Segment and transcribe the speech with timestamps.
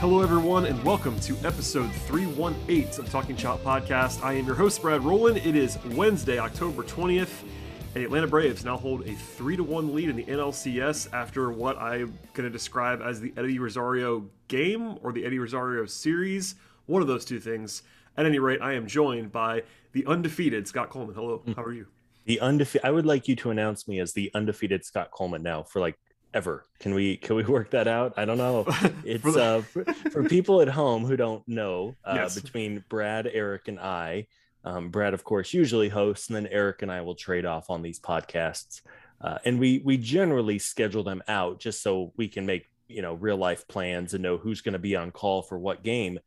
[0.00, 4.22] Hello, everyone, and welcome to episode 318 of Talking Chop podcast.
[4.24, 5.36] I am your host, Brad Rowland.
[5.44, 9.94] It is Wednesday, October 20th, and the Atlanta Braves now hold a 3 to 1
[9.94, 14.96] lead in the NLCS after what I'm going to describe as the Eddie Rosario game
[15.02, 16.54] or the Eddie Rosario series.
[16.86, 17.82] One of those two things.
[18.16, 21.14] At any rate, I am joined by the undefeated Scott Coleman.
[21.14, 21.88] Hello, how are you?
[22.24, 22.86] The undefeated.
[22.86, 25.98] I would like you to announce me as the undefeated Scott Coleman now for like
[26.34, 26.64] ever.
[26.78, 28.14] Can we can we work that out?
[28.16, 28.66] I don't know.
[29.04, 31.96] It's For uh, for, for people at home who don't know.
[32.04, 32.38] Uh, Yes.
[32.40, 34.26] Between Brad, Eric, and I,
[34.64, 37.82] um, Brad, of course, usually hosts, and then Eric and I will trade off on
[37.82, 38.82] these podcasts.
[39.20, 43.14] Uh, and we we generally schedule them out just so we can make you know
[43.14, 46.18] real life plans and know who's going to be on call for what game.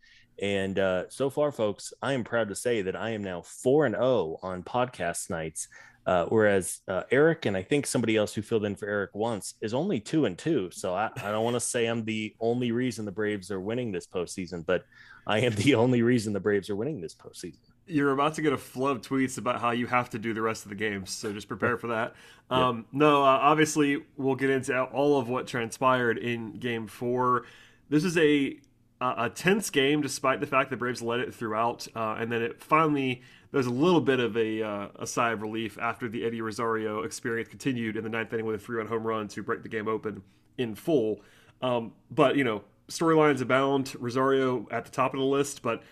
[0.41, 3.85] And uh, so far, folks, I am proud to say that I am now four
[3.85, 5.67] and zero on podcast nights.
[6.05, 9.55] Uh, whereas uh, Eric and I think somebody else who filled in for Eric once
[9.61, 10.69] is only two and two.
[10.71, 13.91] So I, I don't want to say I'm the only reason the Braves are winning
[13.91, 14.83] this postseason, but
[15.25, 17.59] I am the only reason the Braves are winning this postseason.
[17.85, 20.41] You're about to get a flood of tweets about how you have to do the
[20.41, 22.15] rest of the games, so just prepare for that.
[22.49, 27.45] Um, No, uh, obviously we'll get into all of what transpired in Game Four.
[27.89, 28.59] This is a
[29.01, 32.43] a a tense game, despite the fact the Braves led it throughout, uh, and then
[32.43, 33.23] it finally
[33.53, 37.03] there's a little bit of a, uh, a sigh of relief after the Eddie Rosario
[37.03, 39.87] experience continued in the ninth inning with a three-run home run to break the game
[39.87, 40.23] open
[40.57, 41.21] in full.
[41.61, 43.95] Um, but you know, storylines abound.
[43.99, 45.83] Rosario at the top of the list, but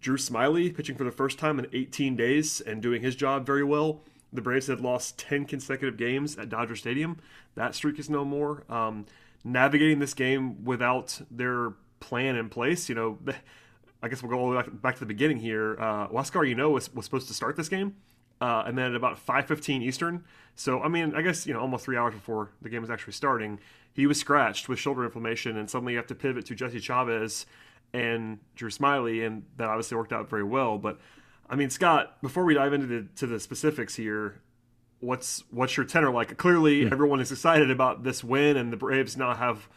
[0.00, 3.64] Drew Smyly pitching for the first time in 18 days and doing his job very
[3.64, 4.00] well.
[4.32, 7.18] The Braves had lost 10 consecutive games at Dodger Stadium.
[7.54, 8.64] That streak is no more.
[8.70, 9.04] Um,
[9.44, 13.18] navigating this game without their plan in place, you know,
[14.02, 15.76] I guess we'll go all the way back, back to the beginning here.
[15.78, 17.96] Uh, Huascar, you know, was, was supposed to start this game.
[18.40, 20.24] Uh, and then at about 5:15 Eastern,
[20.54, 23.12] so I mean, I guess you know, almost three hours before the game was actually
[23.12, 23.60] starting,
[23.92, 27.44] he was scratched with shoulder inflammation, and suddenly you have to pivot to Jesse Chavez
[27.92, 30.78] and Drew Smyly, and that obviously worked out very well.
[30.78, 30.98] But
[31.50, 34.40] I mean, Scott, before we dive into the to the specifics here,
[35.00, 36.38] what's what's your tenor like?
[36.38, 39.68] Clearly, everyone is excited about this win, and the Braves now have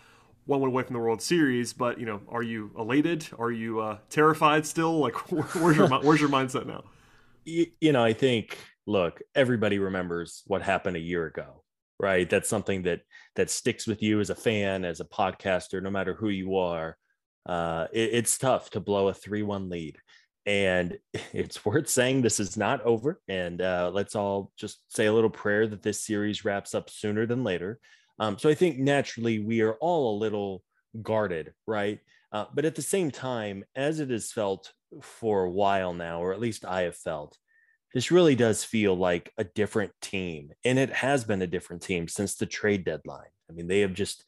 [0.45, 1.73] one win away from the World Series.
[1.73, 3.27] But you know, are you elated?
[3.37, 4.99] Are you uh, terrified still?
[4.99, 6.83] Like, where's your where's your mindset now?
[7.45, 11.63] You, you know, I think, look, everybody remembers what happened a year ago,
[11.99, 12.29] right?
[12.29, 13.01] That's something that
[13.35, 16.97] that sticks with you as a fan, as a podcaster, no matter who you are.
[17.45, 19.97] Uh, it- it's tough to blow a three-one lead.
[20.45, 20.97] And
[21.33, 23.21] it's worth saying this is not over.
[23.27, 27.25] And uh, let's all just say a little prayer that this series wraps up sooner
[27.25, 27.79] than later.
[28.19, 30.63] Um, so I think naturally we are all a little
[31.01, 31.99] guarded, right?
[32.31, 36.33] Uh, but at the same time, as it has felt for a while now, or
[36.33, 37.37] at least I have felt,
[37.93, 40.51] this really does feel like a different team.
[40.65, 43.29] And it has been a different team since the trade deadline.
[43.49, 44.27] I mean, they have just,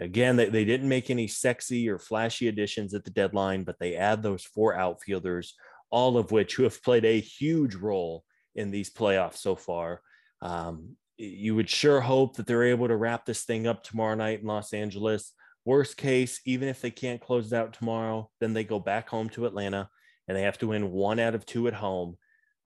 [0.00, 3.96] again, they, they didn't make any sexy or flashy additions at the deadline, but they
[3.96, 5.54] add those four outfielders,
[5.90, 10.00] all of which who have played a huge role in these playoffs so far.
[10.40, 14.40] Um, you would sure hope that they're able to wrap this thing up tomorrow night
[14.40, 15.32] in Los Angeles.
[15.64, 19.28] Worst case, even if they can't close it out tomorrow, then they go back home
[19.30, 19.88] to Atlanta
[20.26, 22.16] and they have to win one out of two at home.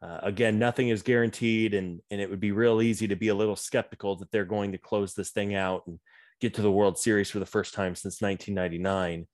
[0.03, 3.35] Uh, again, nothing is guaranteed, and and it would be real easy to be a
[3.35, 5.99] little skeptical that they're going to close this thing out and
[6.41, 9.27] get to the World Series for the first time since 1999.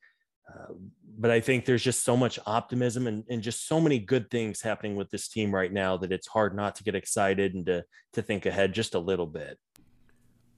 [0.48, 0.72] Uh,
[1.18, 4.60] but I think there's just so much optimism and, and just so many good things
[4.60, 7.84] happening with this team right now that it's hard not to get excited and to
[8.14, 9.58] to think ahead just a little bit.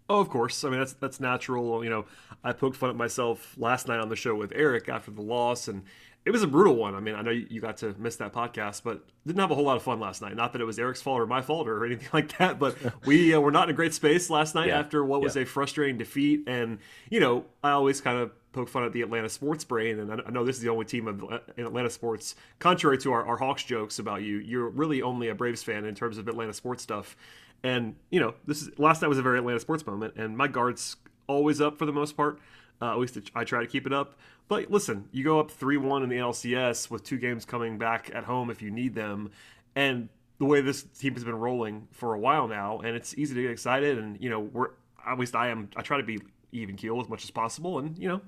[0.09, 0.65] Oh, of course.
[0.65, 1.83] I mean, that's that's natural.
[1.83, 2.05] You know,
[2.43, 5.69] I poked fun at myself last night on the show with Eric after the loss,
[5.69, 5.83] and
[6.26, 6.94] it was a brutal one.
[6.94, 9.65] I mean, I know you got to miss that podcast, but didn't have a whole
[9.65, 10.35] lot of fun last night.
[10.37, 12.76] Not that it was Eric's fault or my fault or anything like that, but
[13.06, 14.79] we uh, were not in a great space last night Yeah.
[14.79, 15.43] after what was Yeah.
[15.43, 16.44] a frustrating defeat.
[16.47, 16.79] And
[17.11, 20.17] you know, I always kind of poke fun at the Atlanta sports brain, and I
[20.26, 21.23] I know this is the only team of
[21.56, 24.38] in Atlanta sports, contrary to our, our Hawks jokes about you.
[24.38, 27.17] You're really only a Braves fan in terms of Atlanta sports stuff.
[27.65, 30.47] And you know, this is last night was a very Atlanta sports moment, and my
[30.49, 32.38] guard's always up for the most part.
[32.82, 34.19] Uh, at least I try to keep it up.
[34.49, 38.11] But listen, you go up three one in the LCS with two games coming back
[38.15, 39.31] at home if you need them,
[39.75, 43.35] and the way this team has been rolling for a while now, and it's easy
[43.35, 43.99] to get excited.
[43.99, 44.71] And you know, we're
[45.06, 45.71] at least I am.
[45.76, 46.21] I try to be
[46.53, 48.21] even keel as much as possible, and you know,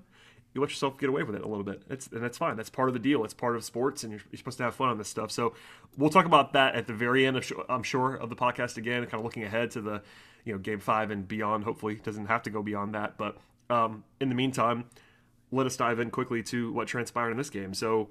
[0.54, 1.82] you let yourself get away with it a little bit.
[1.90, 2.56] It's and that's fine.
[2.56, 3.24] That's part of the deal.
[3.24, 5.30] It's part of sports, and you're, you're supposed to have fun on this stuff.
[5.30, 5.54] So
[5.98, 9.02] we'll talk about that at the very end of I'm sure of the podcast again,
[9.04, 10.02] kind of looking ahead to the
[10.44, 11.64] you know game five and beyond.
[11.64, 13.18] Hopefully, it doesn't have to go beyond that.
[13.18, 13.36] But
[13.70, 14.84] um, in the meantime,
[15.52, 17.74] let us dive in quickly to what transpired in this game.
[17.74, 18.08] So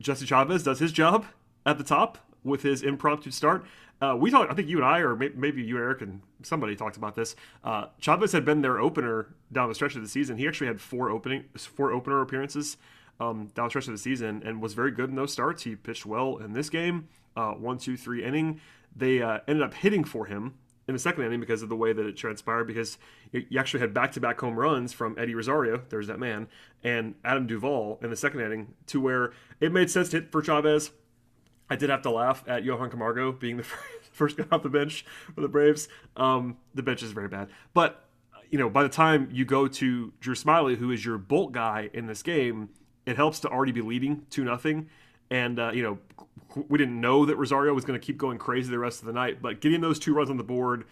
[0.00, 1.26] Jesse Chavez does his job
[1.64, 3.66] at the top with his impromptu start.
[4.00, 6.96] Uh, we talked, I think you and I, or maybe you, Eric, and somebody talked
[6.96, 7.34] about this.
[7.64, 10.36] Uh, Chavez had been their opener down the stretch of the season.
[10.36, 12.76] He actually had four opening, four opener appearances
[13.18, 15.62] um, down the stretch of the season, and was very good in those starts.
[15.62, 18.60] He pitched well in this game, uh, one, two, three inning.
[18.94, 20.54] They uh, ended up hitting for him
[20.88, 22.64] in the second inning because of the way that it transpired.
[22.64, 22.98] Because
[23.32, 26.48] you actually had back-to-back home runs from Eddie Rosario, there's that man,
[26.82, 30.42] and Adam Duvall in the second inning, to where it made sense to hit for
[30.42, 30.90] Chavez
[31.68, 33.62] I did have to laugh at Johan Camargo being the
[34.12, 35.04] first guy off the bench
[35.34, 35.88] for the Braves.
[36.16, 38.04] Um, the bench is very bad, but
[38.50, 41.90] you know, by the time you go to Drew Smyly, who is your bolt guy
[41.92, 42.68] in this game,
[43.04, 44.88] it helps to already be leading two nothing.
[45.30, 46.25] And uh, you know,
[46.68, 49.12] we didn't know that Rosario was going to keep going crazy the rest of the
[49.12, 50.84] night, but getting those two runs on the board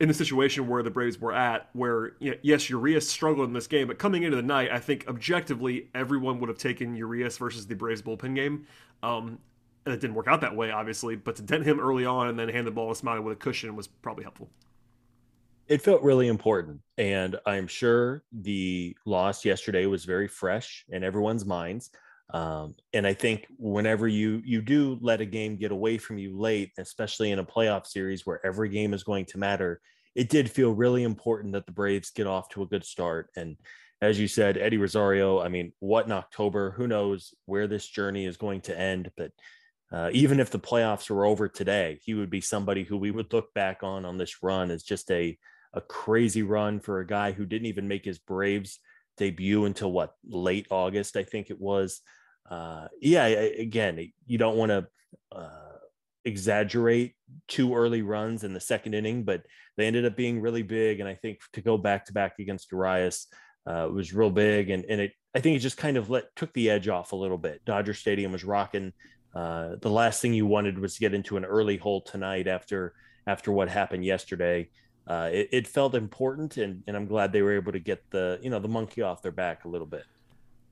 [0.00, 3.52] in the situation where the Braves were at, where you know, yes, Urias struggled in
[3.52, 7.36] this game, but coming into the night, I think objectively everyone would have taken Urias
[7.36, 8.66] versus the Braves bullpen game.
[9.02, 9.38] Um,
[9.84, 11.16] and it didn't work out that way, obviously.
[11.16, 13.40] But to dent him early on and then hand the ball to Smyly with a
[13.40, 14.48] cushion was probably helpful.
[15.66, 21.44] It felt really important, and I'm sure the loss yesterday was very fresh in everyone's
[21.44, 21.90] minds.
[22.30, 26.38] Um, and I think whenever you you do let a game get away from you
[26.38, 29.80] late, especially in a playoff series where every game is going to matter,
[30.14, 33.30] it did feel really important that the Braves get off to a good start.
[33.36, 33.56] And
[34.02, 36.72] as you said, Eddie Rosario, I mean, what in October?
[36.72, 39.10] Who knows where this journey is going to end?
[39.16, 39.32] But
[39.90, 43.32] uh, even if the playoffs were over today, he would be somebody who we would
[43.32, 45.38] look back on on this run as just a
[45.74, 48.80] a crazy run for a guy who didn't even make his Braves
[49.18, 52.00] debut until what late August, I think it was.
[52.50, 54.86] Uh, yeah, again, you don't want to
[55.32, 55.76] uh,
[56.24, 57.14] exaggerate
[57.46, 59.42] two early runs in the second inning, but
[59.76, 61.00] they ended up being really big.
[61.00, 63.26] And I think to go back to back against Urias
[63.66, 66.52] uh, was real big, and and it I think it just kind of let took
[66.54, 67.64] the edge off a little bit.
[67.64, 68.92] Dodger Stadium was rocking
[69.34, 72.94] uh, the last thing you wanted was to get into an early hole tonight after
[73.26, 74.68] after what happened yesterday.
[75.06, 78.38] Uh, it, it, felt important, and, and I'm glad they were able to get the
[78.42, 80.04] you know the monkey off their back a little bit.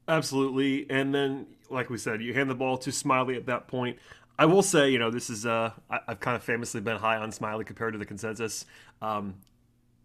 [0.09, 3.99] Absolutely, and then like we said, you hand the ball to Smyly at that point.
[4.39, 7.17] I will say, you know, this is uh, I, have kind of famously been high
[7.17, 8.67] on Smyly compared to the consensus.
[9.03, 9.37] Um,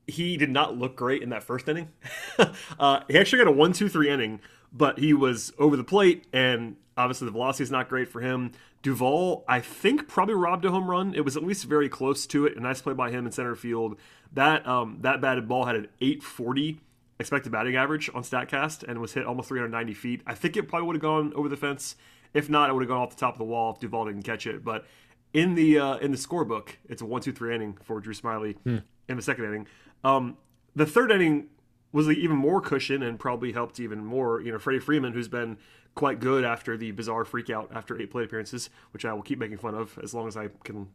[0.08, 1.90] he did not look great in that first inning.
[2.80, 4.40] uh, he actually got a one, two, three inning,
[4.74, 8.52] but he was over the plate and Obviously, the velocity is not great for him.
[8.84, 11.14] Duvall, I think, probably robbed a home run.
[11.16, 12.58] It was at least very close to it.
[12.58, 13.98] A nice play by him in center field.
[14.34, 16.80] That um, that batted ball had an 840
[17.22, 20.22] expected batting average on Statcast and was hit almost 390 feet.
[20.28, 21.96] I think it probably would have gone over the fence.
[22.34, 24.24] If not, it would have gone off the top of the wall if Duvall didn't
[24.24, 24.64] catch it.
[24.64, 24.86] But
[25.34, 28.58] in the uh, in the scorebook, it's a one two three inning for Drew Smyly
[28.64, 28.78] hmm.
[29.08, 29.68] in the second inning.
[30.04, 30.38] Um,
[30.76, 31.48] the third inning
[31.92, 34.42] was even more cushion and probably helped even more.
[34.42, 35.58] You know, Freddie Freeman, who's been
[35.94, 39.58] quite good after the bizarre freakout after eight plate appearances, which I will keep making
[39.58, 40.88] fun of as long as I can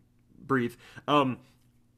[0.47, 0.75] breathe.
[1.07, 1.39] Um,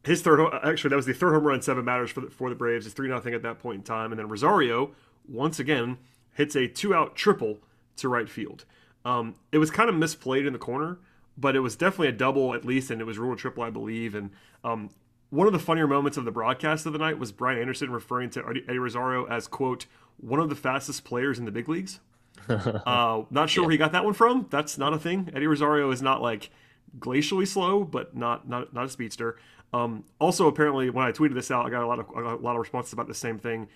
[0.04, 2.54] his third, actually, that was the third home run, seven matters for the, for the
[2.54, 2.86] Braves.
[2.86, 4.92] It's three nothing at that point in time, and then Rosario
[5.28, 5.98] once again
[6.34, 7.58] hits a two out triple
[7.96, 8.64] to right field.
[9.04, 10.98] Um, it was kind of misplayed in the corner,
[11.36, 13.70] but it was definitely a double at least, and it was ruled a triple, I
[13.70, 14.14] believe.
[14.14, 14.30] And
[14.64, 14.90] um,
[15.30, 18.30] one of the funnier moments of the broadcast of the night was Brian Anderson referring
[18.30, 19.86] to Eddie Rosario as quote
[20.16, 22.00] one of the fastest players in the big leagues.
[22.48, 23.66] uh, not sure yeah.
[23.66, 24.46] where he got that one from.
[24.50, 25.30] That's not a thing.
[25.34, 26.50] Eddie Rosario is not like
[26.98, 29.36] glacially slow, but not not not a speedster.
[29.72, 32.52] Um, also, apparently, when I tweeted this out, I got a lot of a lot
[32.52, 33.68] of responses about the same thing.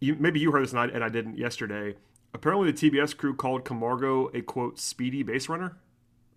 [0.00, 1.94] You, maybe you heard this and I, and I didn't yesterday.
[2.32, 5.76] Apparently, the TBS crew called Camargo a quote speedy base runner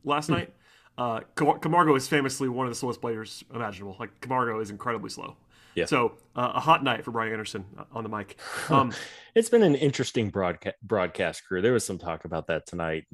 [0.04, 0.34] last hmm.
[0.34, 0.54] night.
[0.98, 3.96] Uh, Camargo is famously one of the slowest players imaginable.
[4.00, 5.38] Like Camargo is incredibly slow.
[5.76, 5.86] Yeah.
[5.86, 8.40] So uh, a hot night for Brian Anderson uh, on the mic.
[8.70, 8.92] Um,
[9.36, 11.62] it's been an interesting broadcast broadcast career.
[11.62, 13.06] There was some talk about that tonight.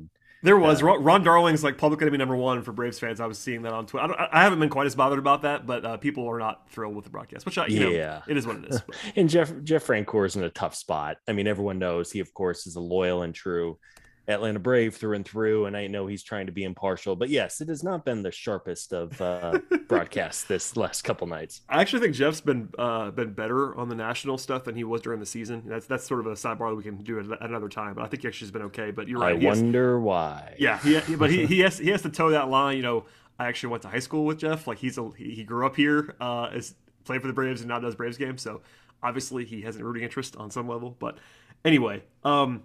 [0.43, 3.21] There was uh, Ron Darling's like public enemy number one for Braves fans.
[3.21, 4.13] I was seeing that on Twitter.
[4.13, 6.95] I, I haven't been quite as bothered about that, but uh, people are not thrilled
[6.95, 7.45] with the broadcast.
[7.45, 8.83] Which I, you yeah, know, it is what it is.
[9.15, 11.17] and Jeff Jeff Francoeur is in a tough spot.
[11.27, 13.79] I mean, everyone knows he, of course, is a loyal and true
[14.27, 17.15] Atlanta Brave through and through, and I know he's trying to be impartial.
[17.15, 21.61] But yes, it has not been the sharpest of uh, broadcasts this last couple nights.
[21.67, 25.01] I actually think Jeff's been uh, been better on the national stuff than he was
[25.01, 25.63] during the season.
[25.65, 27.95] That's that's sort of a sidebar that we can do at another time.
[27.95, 28.91] But I think he actually has been okay.
[28.91, 29.35] But you're right.
[29.35, 30.55] I wonder has, why.
[30.57, 32.77] Yeah, he, but he, he has he has to toe that line.
[32.77, 33.05] You know,
[33.37, 34.67] I actually went to high school with Jeff.
[34.67, 37.79] Like he's a he grew up here, uh, as played for the Braves and now
[37.79, 38.41] does Braves games.
[38.41, 38.61] So
[39.01, 40.95] obviously he has a rooting interest on some level.
[40.97, 41.17] But
[41.65, 42.63] anyway, um,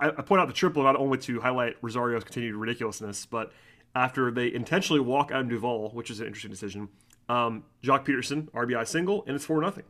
[0.00, 3.52] I, I point out the triple not only to highlight Rosario's continued ridiculousness, but
[3.94, 6.88] after they intentionally walk Adam Duvall, which is an interesting decision,
[7.28, 9.84] um, Joc Pederson RBI single, and it's four nothing.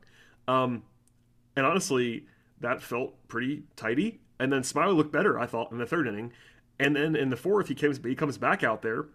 [0.47, 0.83] Um,
[1.57, 2.27] and honestly,
[2.61, 4.21] that felt pretty tidy.
[4.41, 6.33] And then Smyly looked better, I thought, in the third inning.
[6.79, 9.07] And then in the fourth, he comes he comes back out there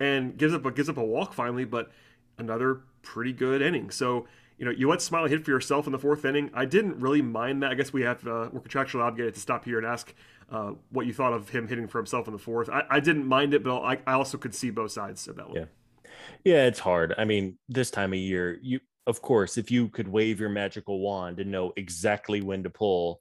[0.00, 1.90] and gives up a gives up a walk finally, but
[2.38, 3.90] another pretty good inning.
[3.90, 4.26] So
[4.62, 6.48] you know, you let Smyly hit for yourself in the fourth inning.
[6.54, 7.72] I didn't really mind that.
[7.72, 10.14] I guess we have uh, we're contractually obligated to stop here and ask
[10.52, 12.70] uh, what you thought of him hitting for himself in the fourth.
[12.70, 15.48] I, I didn't mind it, but I, I, also could see both sides of that
[15.48, 15.56] one.
[15.56, 15.64] Yeah,
[16.44, 17.12] yeah, it's hard.
[17.18, 18.78] I mean, this time of year, you
[19.08, 23.20] of course, if you could wave your magical wand and know exactly when to pull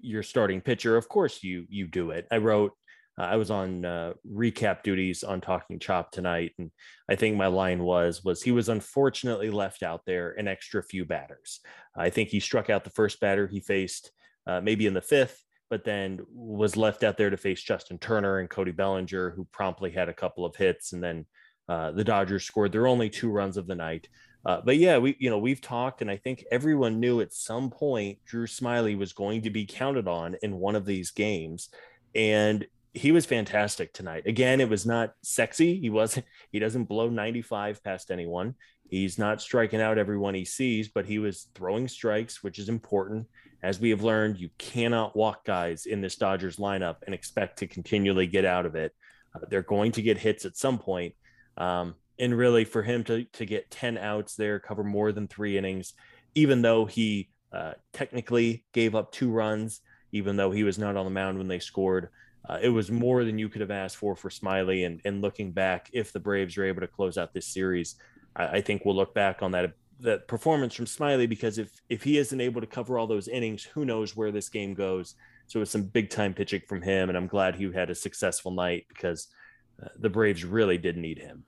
[0.00, 2.26] your starting pitcher, of course you you do it.
[2.30, 2.72] I wrote
[3.16, 6.70] I was on uh, recap duties on Talking Chop tonight, and
[7.08, 11.04] I think my line was was he was unfortunately left out there an extra few
[11.04, 11.60] batters.
[11.96, 14.10] I think he struck out the first batter he faced
[14.46, 18.38] uh, maybe in the fifth, but then was left out there to face Justin Turner
[18.40, 21.24] and Cody Bellinger, who promptly had a couple of hits, and then
[21.68, 24.08] uh, the Dodgers scored their only two runs of the night.
[24.44, 27.70] Uh, but yeah, we you know we've talked, and I think everyone knew at some
[27.70, 31.68] point Drew Smyly was going to be counted on in one of these games,
[32.14, 34.26] and he was fantastic tonight.
[34.26, 35.78] Again, it was not sexy.
[35.80, 38.54] He wasn't, he doesn't blow 95 past anyone.
[38.88, 43.26] He's not striking out everyone he sees, but he was throwing strikes, which is important.
[43.62, 47.66] As we have learned, you cannot walk guys in this Dodgers lineup and expect to
[47.66, 48.94] continually get out of it.
[49.34, 51.14] Uh, they're going to get hits at some point.
[51.56, 55.58] Um, and really, for him to, to get 10 outs there, cover more than three
[55.58, 55.94] innings,
[56.34, 59.80] even though he uh, technically gave up two runs,
[60.12, 62.10] even though he was not on the mound when they scored,
[62.48, 64.86] uh, it was more than you could have asked for for Smyly.
[64.86, 67.96] And, and looking back, if the Braves are able to close out this series,
[68.36, 72.02] I, I think we'll look back on that that performance from Smyly because if if
[72.02, 75.14] he isn't able to cover all those innings, who knows where this game goes.
[75.46, 78.50] So it's some big time pitching from him, and I'm glad he had a successful
[78.50, 79.28] night because
[79.82, 81.44] uh, the Braves really did need him.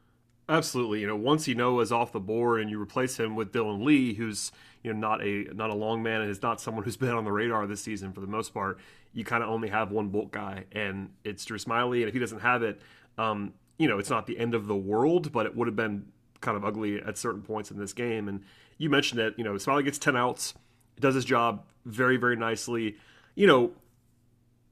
[0.48, 3.82] Absolutely, you know, once Ynoa is off the board and you replace him with Dylan
[3.84, 4.52] Lee, who's
[4.86, 7.24] you know not a not a long man and is not someone who's been on
[7.24, 8.78] the radar this season for the most part,
[9.12, 12.00] you kind of only have one bolt guy, and it's Drew Smyly.
[12.00, 12.80] And if he doesn't have it,
[13.18, 16.06] um, you know, it's not the end of the world, but it would have been
[16.40, 18.28] kind of ugly at certain points in this game.
[18.28, 18.42] And
[18.78, 20.54] you mentioned it, you know, Smyly gets 10 outs,
[21.00, 22.96] does his job very, very nicely.
[23.34, 23.72] You know,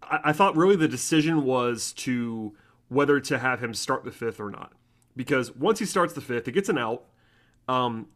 [0.02, 2.54] I, I thought really the decision was to
[2.88, 4.72] whether to have him start the fifth or not.
[5.16, 7.04] Because once he starts the fifth, he gets an out
[7.66, 8.06] um,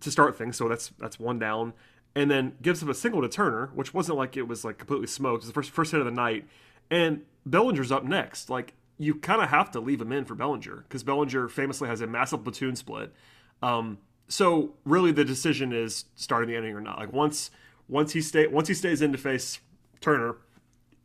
[0.00, 0.56] to start things.
[0.56, 1.72] So that's that's one down
[2.14, 5.06] and then gives up a single to Turner, which wasn't like it was like completely
[5.06, 5.42] smoked.
[5.42, 6.46] It's the first first hit of the night,
[6.90, 8.50] and Bellinger's up next.
[8.50, 12.00] Like you kind of have to leave him in for Bellinger because Bellinger famously has
[12.00, 13.12] a massive platoon split.
[13.62, 16.98] Um, so really, the decision is starting the inning or not.
[16.98, 17.50] Like once
[17.88, 19.60] once he stay once he stays in to face
[20.00, 20.36] Turner,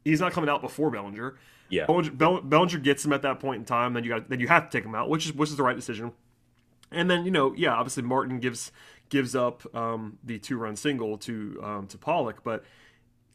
[0.03, 1.37] he's not coming out before Bellinger.
[1.69, 3.93] Yeah, Bellinger, Bellinger gets him at that point in time.
[3.93, 5.63] Then you got then you have to take him out, which is which is the
[5.63, 6.11] right decision.
[6.93, 8.71] And then you know, yeah, obviously Martin gives
[9.09, 12.43] gives up um, the two run single to um, to Pollock.
[12.43, 12.63] But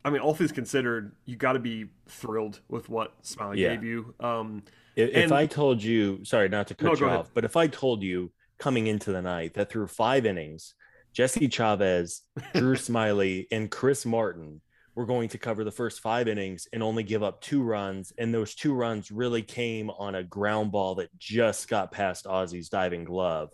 [0.04, 3.74] I mean, all things considered, you got to be thrilled with what Smyly yeah.
[3.74, 4.14] gave you.
[4.20, 4.62] Um,
[4.96, 7.30] if, and, if, I told you, sorry, not to cut no, you off, ahead.
[7.34, 10.74] but if I told you coming into the night that through five innings,
[11.12, 12.22] Jesse Chavez,
[12.54, 14.60] Drew Smyly, and Chris Martin
[14.98, 18.12] were going to cover the first five innings and only give up two runs.
[18.18, 22.68] And those two runs really came on a ground ball that just got past Ozzy's
[22.68, 23.50] diving glove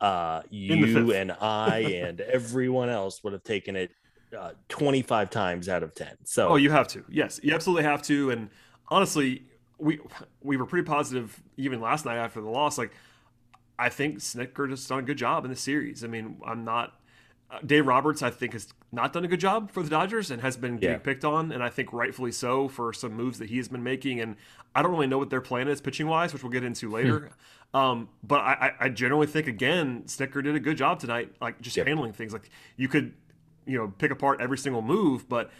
[0.00, 3.90] uh, you and I and everyone else would have taken it
[4.36, 6.08] uh, 25 times out of 10.
[6.24, 7.04] So, oh, you have to.
[7.10, 8.30] Yes, you absolutely have to.
[8.30, 8.48] And
[8.88, 9.44] honestly,
[9.76, 10.00] we
[10.40, 12.78] we were pretty positive even last night after the loss.
[12.78, 12.92] Like,
[13.78, 16.04] I think Snitker just done a good job in the series.
[16.04, 16.94] I mean, I'm not.
[17.50, 20.42] Uh, Dave Roberts, I think, has not done a good job for the Dodgers and
[20.42, 20.98] has been getting yeah.
[20.98, 24.20] picked on, and I think rightfully so for some moves that he has been making.
[24.20, 24.36] And
[24.74, 27.30] I don't really know what their plan is pitching wise, which we'll get into later.
[27.72, 31.76] Um, but I, I generally think again, Snitker did a good job tonight, like just
[31.76, 31.86] yep.
[31.86, 32.32] handling things.
[32.32, 33.14] Like you could,
[33.64, 35.52] you know, pick apart every single move, but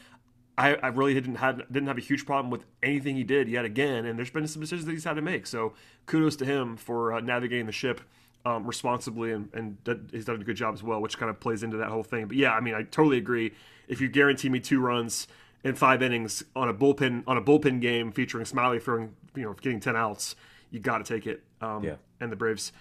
[0.58, 3.64] I, I really didn't have didn't have a huge problem with anything he did yet
[3.64, 4.06] again.
[4.06, 5.46] And there's been some decisions that he's had to make.
[5.46, 5.74] So
[6.06, 8.00] kudos to him for uh, navigating the ship
[8.44, 9.76] um, responsibly, and, and
[10.10, 12.26] he's done a good job as well, which kind of plays into that whole thing.
[12.26, 13.52] But yeah, I mean, I totally agree.
[13.88, 15.26] If you guarantee me two runs
[15.62, 19.54] in five innings on a bullpen on a bullpen game featuring Smyly throwing you know
[19.54, 20.36] getting ten outs,
[20.70, 21.42] you got to take it.
[21.60, 21.96] Um, Yeah.
[22.20, 22.72] And the Braves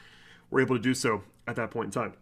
[0.49, 2.13] were able to do so at that point in time.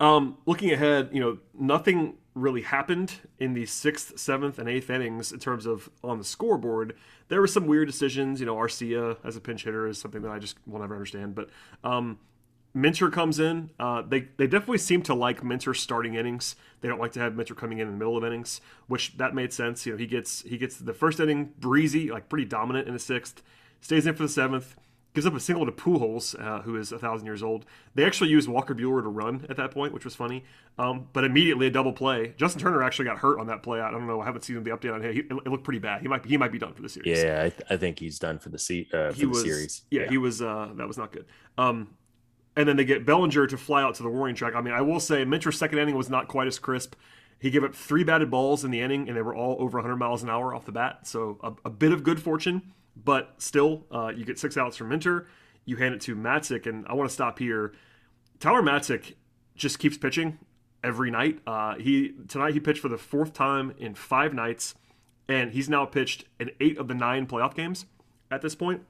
[0.00, 5.30] Um, looking ahead, you know, nothing really happened in the sixth, seventh, and eighth innings
[5.30, 6.96] in terms of on the scoreboard.
[7.28, 8.40] There were some weird decisions.
[8.40, 11.34] You know, Arcia as a pinch hitter is something that I just will never understand.
[11.34, 11.50] But
[11.84, 12.18] um,
[12.74, 13.70] Minter comes in.
[13.78, 16.56] Uh, they they definitely seem to like Minter starting innings.
[16.80, 19.34] They don't like to have Minter coming in in the middle of innings, which that
[19.34, 19.86] made sense.
[19.86, 23.00] You know, he gets he gets the first inning breezy, like pretty dominant in the
[23.00, 23.42] sixth,
[23.80, 24.74] stays in for the seventh,
[25.14, 27.64] gives up a single to Pujols, uh, who is a thousand years old.
[27.94, 30.44] They actually used Walker Buehler to run at that point, which was funny.
[30.76, 32.34] Um, but immediately a double play.
[32.36, 33.80] Justin Turner actually got hurt on that play.
[33.80, 34.20] I don't know.
[34.20, 35.12] I haven't seen the update on him.
[35.12, 36.02] He, it looked pretty bad.
[36.02, 37.22] He might he might be done for the series.
[37.22, 39.42] Yeah, I, th- I think he's done for the se- uh, for he the was
[39.42, 39.82] series.
[39.92, 40.42] Yeah, he was.
[40.42, 41.26] Uh, that was not good.
[41.56, 41.94] Um,
[42.56, 44.54] and then they get Bellinger to fly out to the warning track.
[44.54, 46.94] I mean, I will say Minter's second inning was not quite as crisp.
[47.38, 49.96] He gave up three batted balls in the inning, and they were all over 100
[49.96, 51.06] miles an hour off the bat.
[51.06, 54.88] So a, a bit of good fortune, but still, uh, you get six outs from
[54.88, 55.26] Minter.
[55.64, 57.72] You hand it to Matzek, and I want to stop here.
[58.38, 59.14] Tyler Matzek
[59.56, 60.38] just keeps pitching
[60.82, 61.40] every night.
[61.46, 64.74] Uh, he tonight he pitched for the fourth time in five nights,
[65.28, 67.86] and he's now pitched in eight of the nine playoff games
[68.30, 68.82] at this point.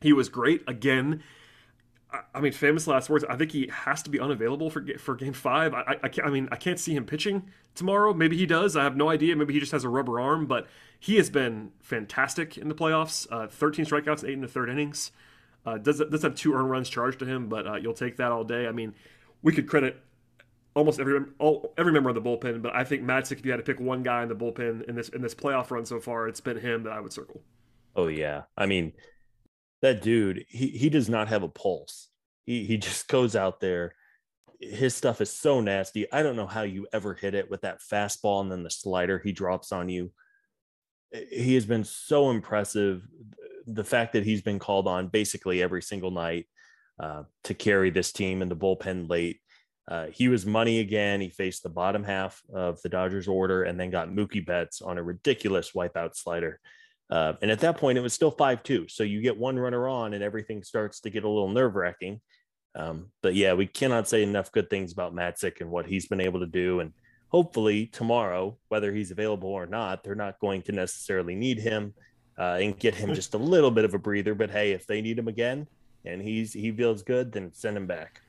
[0.00, 1.22] He was great again.
[2.34, 3.24] I- mean, famous last words.
[3.28, 5.74] I think he has to be unavailable for for Game Five.
[5.74, 8.12] I, I, I mean, I can't see him pitching tomorrow.
[8.14, 8.76] Maybe he does.
[8.76, 9.36] I have no idea.
[9.36, 10.46] Maybe he just has a rubber arm.
[10.46, 10.66] But
[10.98, 13.26] he has been fantastic in the playoffs.
[13.30, 15.12] Uh, Thirteen strikeouts, eight in the third innings.
[15.66, 18.32] Uh, does does have two earned runs charged to him, but uh, you'll take that
[18.32, 18.66] all day.
[18.66, 18.94] I mean,
[19.42, 20.00] we could credit
[20.74, 23.58] almost every all, every member of the bullpen, but I think Matzek, if you had
[23.58, 26.28] to pick one guy in the bullpen in this in this playoff run so far,
[26.28, 27.40] it's been him that I would circle.
[27.96, 28.42] Oh yeah.
[28.56, 28.92] I mean,
[29.84, 32.08] that dude, he he does not have a pulse.
[32.46, 33.94] He he just goes out there.
[34.58, 36.10] His stuff is so nasty.
[36.10, 39.18] I don't know how you ever hit it with that fastball and then the slider
[39.18, 40.10] he drops on you.
[41.12, 43.06] He has been so impressive.
[43.66, 46.46] The fact that he's been called on basically every single night
[46.98, 49.40] uh, to carry this team in the bullpen late.
[49.86, 51.20] Uh, he was money again.
[51.20, 54.96] He faced the bottom half of the Dodgers order and then got Mookie Betts on
[54.96, 56.58] a ridiculous wipeout slider.
[57.10, 58.88] Uh, and at that point, it was still 5 2.
[58.88, 62.20] So you get one runner on and everything starts to get a little nerve wracking.
[62.74, 66.20] Um, but yeah, we cannot say enough good things about Matzek and what he's been
[66.20, 66.80] able to do.
[66.80, 66.92] And
[67.28, 71.94] hopefully tomorrow, whether he's available or not, they're not going to necessarily need him
[72.38, 74.34] uh, and get him just a little bit of a breather.
[74.34, 75.68] But hey, if they need him again
[76.04, 78.20] and he's he feels good, then send him back.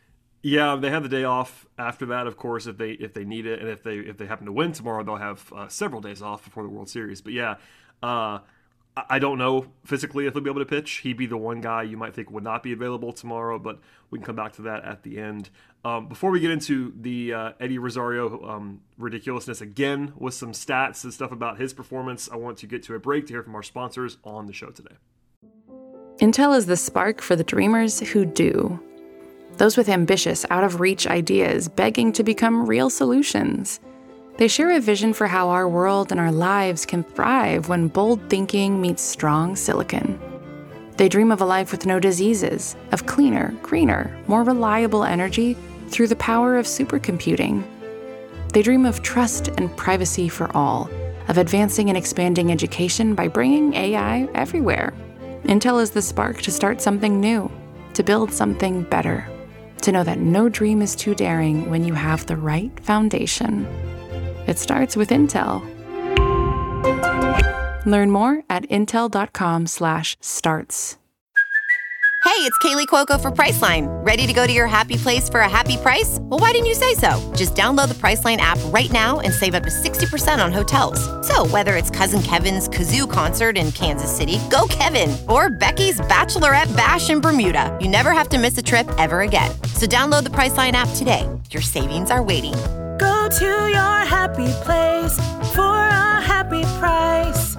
[0.44, 3.48] Yeah, they have the day off after that, of course, if they if they need
[3.48, 6.22] it, and if they if they happen to win tomorrow, they'll have uh, several days
[6.22, 7.22] off before the World Series.
[7.22, 7.56] But yeah,
[8.04, 8.40] uh,
[8.98, 10.98] I- don't know physically if he'll be able to pitch.
[10.98, 13.80] He'd be the one guy you might think would not be available tomorrow, but
[14.10, 15.50] we can come back to that at the end.
[15.84, 21.04] Um, before we get into the uh, Eddie Rosario um, ridiculousness again with some stats
[21.04, 23.56] and stuff about his performance, I want to get to a break to hear from
[23.56, 24.96] our sponsors on the show today.
[26.20, 28.80] Intel is the spark for the dreamers who do.
[29.58, 33.80] Those with ambitious, out of reach ideas begging to become real solutions.
[34.38, 38.20] They share a vision for how our world and our lives can thrive when bold
[38.30, 40.20] thinking meets strong silicon.
[40.98, 45.56] They dream of a life with no diseases, of cleaner, greener, more reliable energy
[45.88, 47.64] through the power of supercomputing.
[48.52, 50.90] They dream of trust and privacy for all,
[51.30, 54.94] of advancing and expanding education by bringing AI everywhere.
[55.44, 57.50] Intel is the spark to start something new,
[57.94, 59.30] to build something better,
[59.82, 63.66] to know that no dream is too daring when you have the right foundation.
[64.48, 65.64] It starts with Intel.
[67.86, 70.98] Learn more at intel.com/starts.
[72.26, 73.86] Hey, it's Kaley Cuoco for Priceline.
[74.04, 76.18] Ready to go to your happy place for a happy price?
[76.22, 77.22] Well, why didn't you say so?
[77.36, 81.00] Just download the Priceline app right now and save up to 60% on hotels.
[81.28, 86.76] So, whether it's Cousin Kevin's Kazoo concert in Kansas City, go Kevin, or Becky's Bachelorette
[86.76, 89.52] Bash in Bermuda, you never have to miss a trip ever again.
[89.76, 91.30] So, download the Priceline app today.
[91.52, 92.56] Your savings are waiting.
[92.98, 95.18] Go to your happy place
[95.54, 97.56] for a happy price.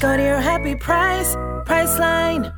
[0.00, 1.34] Go to your happy price,
[1.66, 2.52] Priceline.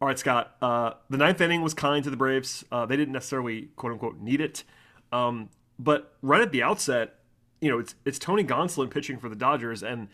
[0.00, 0.56] All right, Scott.
[0.60, 2.64] Uh, the ninth inning was kind to the Braves.
[2.70, 4.64] Uh, they didn't necessarily "quote unquote" need it,
[5.12, 7.20] um, but right at the outset,
[7.60, 10.08] you know, it's it's Tony Gonsolin pitching for the Dodgers, and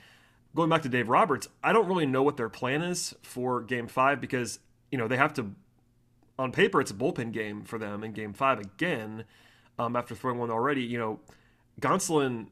[0.55, 3.89] going back to Dave Roberts, I don't really know what their plan is for Game
[3.89, 4.61] Five because
[4.93, 5.53] you know they have to.
[6.39, 9.25] On paper, it's a bullpen game for them in Game Five again.
[9.81, 11.21] Um, after throwing one already, you know,
[11.81, 12.49] Gonsolin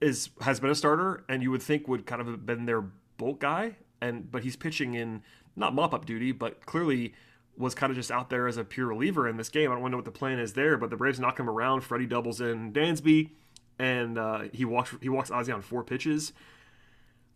[0.00, 2.82] is has been a starter, and you would think would kind of have been their
[3.16, 5.22] bolt guy, and but he's pitching in
[5.56, 7.14] not mop up duty, but clearly
[7.56, 9.70] was kind of just out there as a pure reliever in this game.
[9.70, 11.48] I don't want to know what the plan is there, but the Braves knock him
[11.48, 11.82] around.
[11.82, 13.30] Freddie doubles in Dansby,
[13.78, 16.32] and uh, he walks he walks Ozzy on four pitches.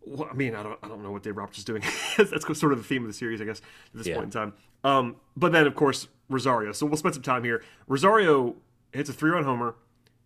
[0.05, 1.81] well, I mean, I don't, I don't know what Dave Roberts is doing.
[2.17, 3.59] That's sort of the theme of the series, I guess,
[3.93, 4.15] at this Yeah.
[4.15, 4.53] point in time.
[4.83, 6.71] Um, but then, of course, Rosario.
[6.71, 7.63] So we'll spend some time here.
[7.87, 8.55] Rosario
[8.91, 9.75] hits a three-run homer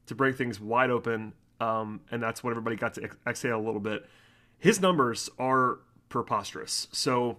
[0.08, 3.66] to break things wide open, um, and that's when everybody got to ex- exhale a
[3.66, 4.06] little bit.
[4.58, 6.88] His numbers are preposterous.
[6.92, 7.38] So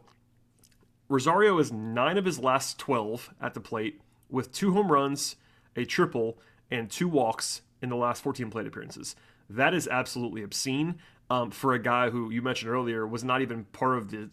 [1.09, 5.37] Rosario is nine of his last 12 at the plate with two home runs,
[5.77, 6.39] a triple,
[6.71, 9.15] and two walks in the last 14 plate appearances.
[9.51, 10.97] That is absolutely obscene
[11.29, 14.31] um, for a guy who you mentioned earlier was not even part of the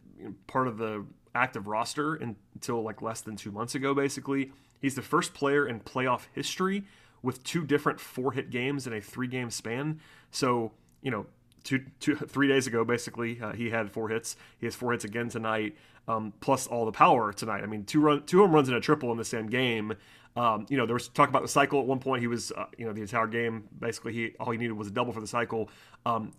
[0.47, 3.93] part of the active roster until like less than two months ago.
[3.93, 6.85] Basically, he's the first player in playoff history
[7.21, 9.99] with two different four-hit games in a three-game span.
[10.31, 11.25] So you know,
[11.63, 14.35] two, two, three days ago, basically, uh, he had four hits.
[14.59, 15.75] He has four hits again tonight,
[16.07, 17.63] um, plus all the power tonight.
[17.63, 19.93] I mean, two run, two home runs and a triple in the same game.
[20.35, 22.21] Um, you know, there was talk about the cycle at one point.
[22.21, 24.91] He was, uh, you know, the entire game basically he all he needed was a
[24.91, 25.69] double for the cycle.
[26.05, 26.31] Um,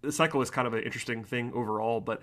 [0.00, 2.22] the cycle is kind of an interesting thing overall, but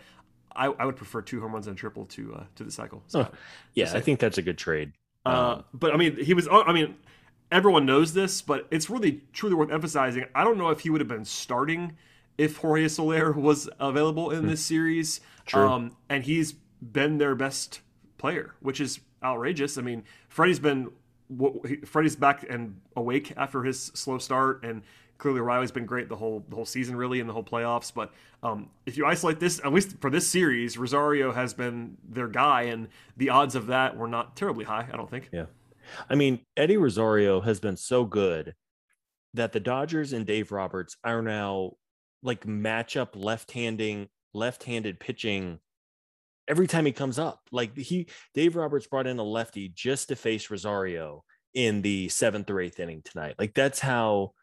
[0.55, 3.03] I, I would prefer two home runs and a triple to uh, to the cycle.
[3.07, 3.31] So, Huh.
[3.73, 4.93] Yeah, I think that's a good trade.
[5.25, 6.47] Uh, but I mean, he was.
[6.51, 6.95] I mean,
[7.51, 10.25] everyone knows this, but it's really truly worth emphasizing.
[10.35, 11.95] I don't know if he would have been starting
[12.37, 15.21] if Jorge Soler was available in this series.
[15.45, 15.67] True.
[15.67, 17.81] Um, and he's been their best
[18.17, 19.77] player, which is outrageous.
[19.77, 20.89] I mean, Freddie's been
[21.85, 24.83] Freddie's back and awake after his slow start, and
[25.17, 27.93] clearly Riley's been great the whole the whole season, really, in the whole playoffs.
[27.93, 28.11] But
[28.43, 32.63] um, if you isolate this, at least for this series, Rosario has been their guy,
[32.63, 34.87] and the odds of that were not terribly high.
[34.91, 35.29] I don't think.
[35.31, 35.45] Yeah.
[36.09, 38.55] I mean, Eddie Rosario has been so good
[39.35, 41.73] that the Dodgers and Dave Roberts are now
[42.23, 45.59] like matchup left-handing, left-handed pitching
[46.47, 47.41] every time he comes up.
[47.51, 51.23] Like he Dave Roberts brought in a lefty just to face Rosario
[51.53, 53.35] in the seventh or eighth inning tonight.
[53.37, 54.33] Like that's how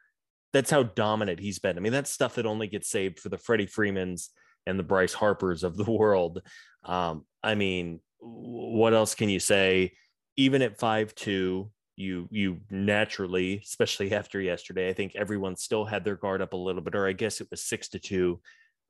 [0.53, 1.77] that's how dominant he's been.
[1.77, 4.31] I mean, that's stuff that only gets saved for the Freddie Freemans
[4.67, 6.43] and the Bryce Harpers of the world.
[6.85, 9.93] Um, I mean, what else can you say?
[10.37, 16.05] Even at five two, you you naturally, especially after yesterday, I think everyone still had
[16.05, 18.41] their guard up a little bit, or I guess it was six to two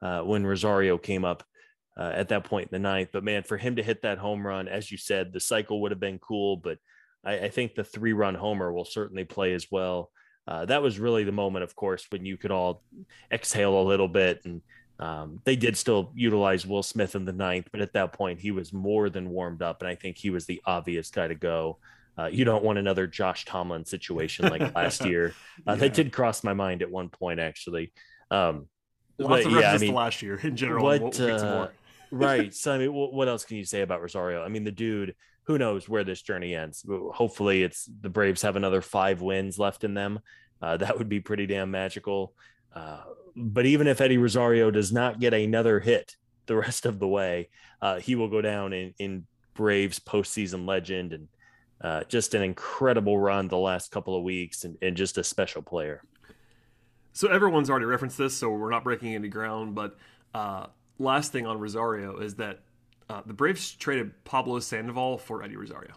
[0.03, 1.45] uh, when Rosario came up
[1.99, 3.11] uh, at that point in the ninth.
[3.13, 5.93] But man, for him to hit that home run, as you said, the cycle would
[5.93, 6.57] have been cool.
[6.57, 6.79] But
[7.25, 10.11] I, I think the three run homer will certainly play as well.
[10.47, 12.83] Uh, that was really the moment, of course, when you could all
[13.31, 14.43] exhale a little bit.
[14.45, 14.61] And
[14.99, 18.51] um, they did still utilize Will Smith in the ninth, but at that point, he
[18.51, 19.83] was more than warmed up.
[19.83, 21.79] And I think he was the obvious guy to go.
[22.19, 25.35] Uh, you don't want another Josh Tomlin situation like last year.
[25.67, 25.75] Uh, Yeah.
[25.77, 27.93] That did cross my mind at one point, actually.
[28.31, 28.67] Um,
[29.19, 30.85] Lots but of yeah, I mean, last year in general.
[30.85, 31.69] what, we'll, we'll get some uh,
[32.11, 32.55] right.
[32.55, 34.43] So I mean, what, what else can you say about Rosario?
[34.43, 35.15] I mean, the dude.
[35.45, 36.87] Who knows where this journey ends?
[36.89, 40.21] Hopefully, it's the Braves have another five wins left in them.
[40.61, 42.35] Uh, that would be pretty damn magical.
[42.75, 43.01] Uh,
[43.35, 47.49] but even if Eddie Rosario does not get another hit the rest of the way,
[47.81, 51.29] uh, he will go down in, in Braves postseason legend and
[51.81, 55.63] uh, just an incredible run the last couple of weeks and, and just a special
[55.63, 56.03] player.
[57.13, 59.75] So everyone's already referenced this, so we're not breaking any ground.
[59.75, 59.97] But
[60.33, 60.67] uh,
[60.99, 62.61] last thing on Rosario is that
[63.09, 65.93] uh, the Braves traded Pablo Sandoval for Eddie Rosario.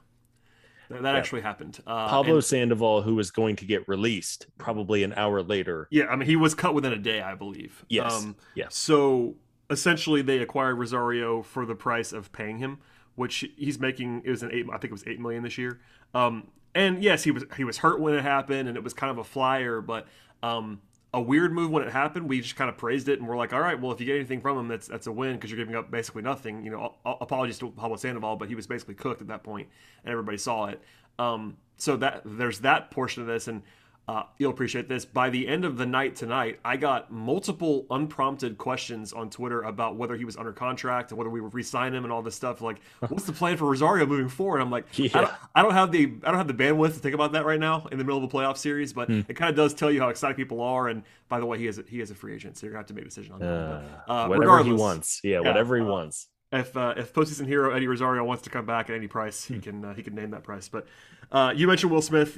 [0.90, 1.80] That, that actually happened.
[1.88, 5.88] Uh, Pablo and- Sandoval, who was going to get released probably an hour later.
[5.90, 7.80] yeah, I mean he was cut within a day, I believe.
[7.82, 8.76] Um, Yes, yes.
[8.76, 9.36] So
[9.70, 12.78] essentially, they acquired Rosario for the price of paying him,
[13.16, 14.22] which he's making.
[14.26, 14.66] It was an eight.
[14.72, 15.80] I think it was eight million this year.
[16.14, 19.10] Um, and yes, he was he was hurt when it happened, and it was kind
[19.10, 20.06] of a flyer, but
[20.44, 20.82] um,
[21.16, 22.28] a weird move when it happened.
[22.28, 24.18] We just kind of praised it, and we're like, all right, well, if you get
[24.18, 26.64] anything from him, that's that's a win because you're giving up basically nothing.
[26.64, 29.70] You know, apologies to Pablo Sandoval, but he was basically cooked at that point,
[30.04, 30.82] and everybody saw it.
[31.18, 33.64] Um, so that there's that portion of this, and
[34.08, 35.04] uh, you'll appreciate this.
[35.06, 39.96] By the end of the night tonight, I got multiple unprompted questions on Twitter about
[39.96, 42.62] whether he was under contract and whether we would re-sign him and all this stuff.
[42.62, 44.62] Like, what's the plan for Rosario moving forward?
[44.62, 47.16] I'm like, I, don't, I don't have the I don't have the bandwidth to think
[47.16, 48.94] about that right now in the middle of a playoff series.
[48.94, 49.22] But Hmm.
[49.28, 50.88] it kind of does tell you how excited people are.
[50.88, 52.80] And by the way, he is a, he is a free agent, so you're gonna
[52.82, 53.48] have to make a decision on that.
[53.48, 55.22] Uh, But, uh, whatever he wants.
[55.24, 56.28] Yeah, yeah, whatever he uh, wants.
[56.52, 59.60] if uh, if postseason hero Eddie Rosario wants to come back at any price, he
[59.60, 60.68] can uh, he can name that price.
[60.70, 60.86] But
[61.32, 62.38] uh, you mentioned Will Smith.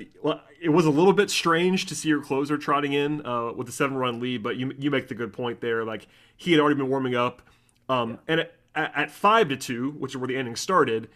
[0.62, 3.72] It was a little bit strange to see your closer trotting in uh, with a
[3.72, 5.84] seven run lead, but you you make the good point there.
[5.84, 7.42] Like he had already been warming up,
[7.90, 11.10] um, and at, at five to two, which is where the inning started,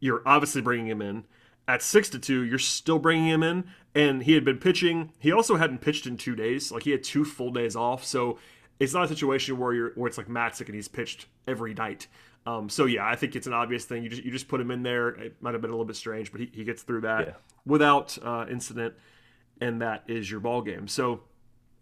[0.00, 1.24] you're obviously bringing him in.
[1.66, 3.64] At six to two, you're still bringing him in,
[3.94, 5.12] and he had been pitching.
[5.18, 6.72] He also hadn't pitched in two days.
[6.72, 8.38] Like he had two full days off, so
[8.80, 12.06] it's not a situation where you're where it's like Matzek and he's pitched every night.
[12.48, 14.02] Um, so yeah, I think it's an obvious thing.
[14.02, 15.08] You just you just put him in there.
[15.10, 17.32] It might have been a little bit strange, but he, he gets through that Yeah.
[17.66, 18.94] without uh, incident,
[19.60, 20.88] and that is your ball game.
[20.88, 21.20] So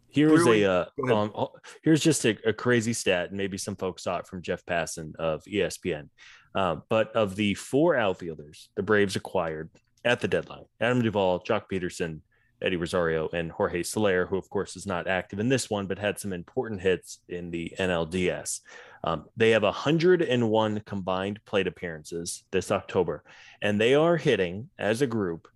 [0.09, 1.51] Here's Clearly- a uh, um, oh,
[1.83, 5.15] here's just a, a crazy stat, and maybe some folks saw it from Jeff Passan
[5.17, 6.09] of ESPN.
[6.55, 9.69] Uh, but of the four outfielders the Braves acquired
[10.05, 12.21] at the deadline, Adam Duvall, Joc Pederson,
[12.63, 15.99] Eddie Rosario, and Jorge Soler, who of course is not active in this one, but
[15.99, 18.61] had some important hits in the NLDS.
[19.05, 23.25] Um, they have 101 combined plate appearances this October,
[23.61, 25.49] and they are hitting as a group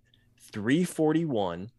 [0.51, 1.69] 341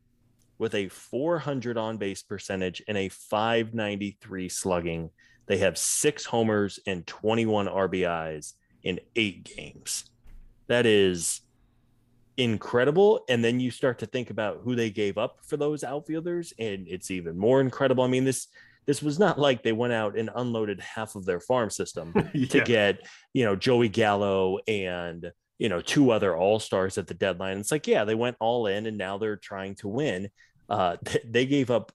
[0.59, 5.11] with a 400 on base percentage and a 593 slugging.
[5.47, 10.05] They have six homers and 21 RBIs in eight games.
[10.69, 11.42] That is
[12.37, 13.25] incredible.
[13.29, 16.87] And then you start to think about who they gave up for those outfielders, and
[16.89, 18.05] it's even more incredible.
[18.05, 18.49] I mean, this
[18.87, 22.13] this was not like they went out and unloaded half of their farm system
[22.51, 22.99] to get
[23.33, 27.59] you know Joey Gallo and you know two other all stars at the deadline.
[27.59, 30.31] It's like yeah, they went all in and now they're trying to win.
[30.69, 31.93] Uh, th- they gave up.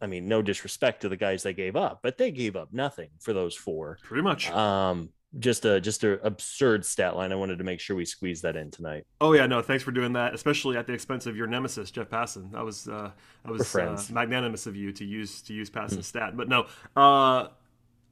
[0.00, 3.08] I mean, no disrespect to the guys they gave up, but they gave up nothing
[3.20, 3.98] for those four.
[4.02, 4.50] Pretty much.
[4.50, 7.32] Um, just a just an absurd stat line.
[7.32, 9.04] I wanted to make sure we squeeze that in tonight.
[9.20, 12.08] Oh yeah, no, thanks for doing that, especially at the expense of your nemesis, Jeff
[12.08, 12.52] Passan.
[12.52, 13.10] That was uh,
[13.44, 16.36] that was uh, magnanimous of you to use to use Passan's stat.
[16.36, 16.66] But no,
[16.96, 17.48] uh,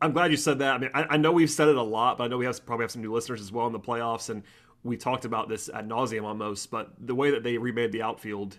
[0.00, 0.74] I'm glad you said that.
[0.74, 2.64] I mean, I, I know we've said it a lot, but I know we have
[2.66, 4.42] probably have some new listeners as well in the playoffs, and
[4.82, 6.70] we talked about this at nauseum almost.
[6.70, 8.58] But the way that they remade the outfield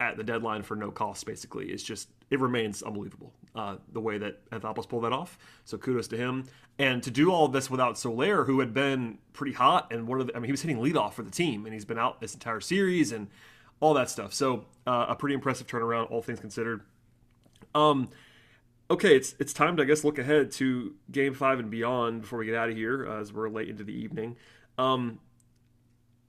[0.00, 4.18] at the deadline for no cost basically is just it remains unbelievable uh, the way
[4.18, 5.38] that Anthopoulos pulled that off.
[5.64, 6.44] So kudos to him.
[6.78, 10.26] And to do all this without Soler, who had been pretty hot and one of
[10.26, 12.34] the, I mean he was hitting leadoff for the team and he's been out this
[12.34, 13.28] entire series and
[13.80, 14.34] all that stuff.
[14.34, 16.80] So uh, a pretty impressive turnaround, all things considered.
[17.74, 18.08] Um,
[18.90, 22.38] okay, it's it's time to I guess look ahead to Game Five and beyond before
[22.40, 24.36] we get out of here, uh, as we're late into the evening.
[24.78, 25.20] Um,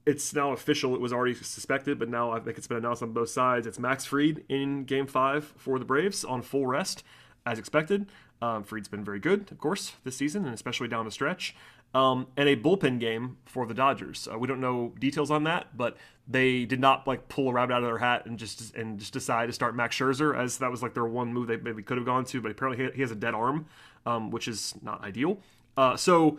[0.06, 0.94] it's now official.
[0.94, 3.66] It was already suspected, but now I think it's been announced on both sides.
[3.66, 7.02] It's Max Fried in Game Five for the Braves on full rest,
[7.44, 8.06] as expected.
[8.40, 11.56] Um, Fried's been very good, of course, this season, and especially down the stretch.
[11.94, 14.28] Um, and a bullpen game for the Dodgers.
[14.30, 15.96] Uh, we don't know details on that, but
[16.28, 19.12] they did not like pull a rabbit out of their hat and just and just
[19.12, 21.96] decide to start Max Scherzer, as that was like their one move they maybe could
[21.96, 22.40] have gone to.
[22.40, 23.66] But apparently he has a dead arm,
[24.04, 25.38] um, which is not ideal.
[25.76, 26.38] Uh, so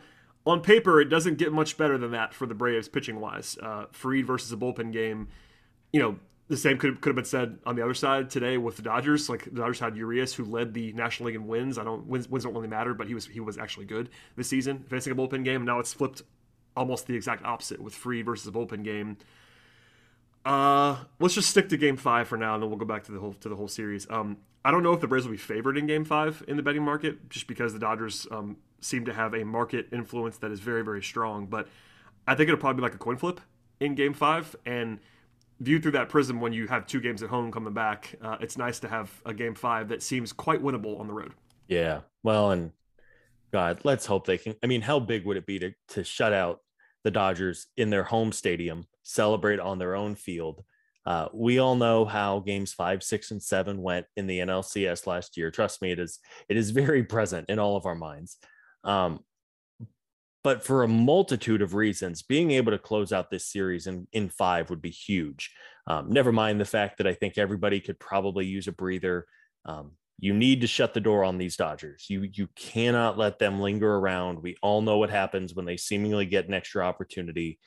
[0.50, 3.58] on paper, it doesn't get much better than that for the Braves pitching wise.
[3.62, 5.28] Uh, Fried versus a bullpen game,
[5.92, 8.78] you know, the same could, could have been said on the other side today with
[8.78, 9.30] the Dodgers.
[9.30, 11.78] Like the Dodgers had Urias, who led the National League in wins.
[11.78, 14.48] I don't wins, wins don't really matter, but he was he was actually good this
[14.48, 15.66] season facing a bullpen game.
[15.66, 16.22] Now it's flipped
[16.76, 19.18] almost the exact opposite with Fried versus a bullpen game.
[20.46, 23.12] Uh, let's just stick to Game Five for now, and then we'll go back to
[23.12, 24.10] the whole to the whole series.
[24.10, 26.64] Um, I don't know if the Braves will be favored in Game Five in the
[26.64, 30.60] betting market, just because the Dodgers um, seem to have a market influence that is
[30.60, 31.46] very very strong.
[31.46, 31.68] But
[32.28, 33.42] I think it'll probably be like a coin flip
[33.80, 35.00] in Game Five, and
[35.60, 38.58] viewed through that prism, when you have two games at home coming back, uh, it's
[38.58, 41.34] nice to have a Game Five that seems quite winnable on the road.
[41.68, 42.02] Yeah.
[42.24, 42.72] Well, and
[43.52, 44.56] God, let's hope they can.
[44.64, 46.60] I mean, how big would it be to to shut out
[47.04, 50.64] the Dodgers in their home stadium, celebrate on their own field?
[51.06, 55.38] Uh, we all know how games five, six, and seven went in the NLCS last
[55.38, 55.50] year.
[55.50, 58.38] Trust me, it is it is very present in all of our minds.
[58.88, 59.20] Um,
[60.44, 64.30] but for a multitude of reasons, being able to close out this series in, in
[64.30, 65.52] five would be huge.
[65.88, 69.26] Um, never mind the fact that I think everybody could probably use a breather.
[69.66, 72.06] Um, you need to shut the door on these Dodgers.
[72.10, 74.42] You you cannot let them linger around.
[74.42, 77.60] We all know what happens when they seemingly get an extra opportunity.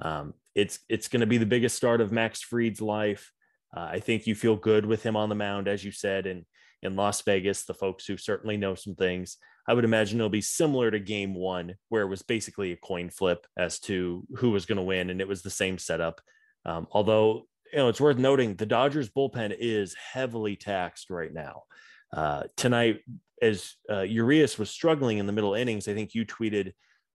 [0.00, 3.32] Um, it's it's going to be the biggest start of Max Fried's life.
[3.76, 6.46] Uh, I think you feel good with him on the mound, as you said, in
[6.82, 7.64] in Las Vegas.
[7.64, 9.36] The folks who certainly know some things,
[9.68, 13.10] I would imagine it'll be similar to Game One, where it was basically a coin
[13.10, 16.20] flip as to who was going to win, and it was the same setup.
[16.64, 21.64] Um, although you know it's worth noting, the Dodgers bullpen is heavily taxed right now.
[22.12, 23.00] Uh, tonight,
[23.42, 26.72] as uh, Urias was struggling in the middle innings, I think you tweeted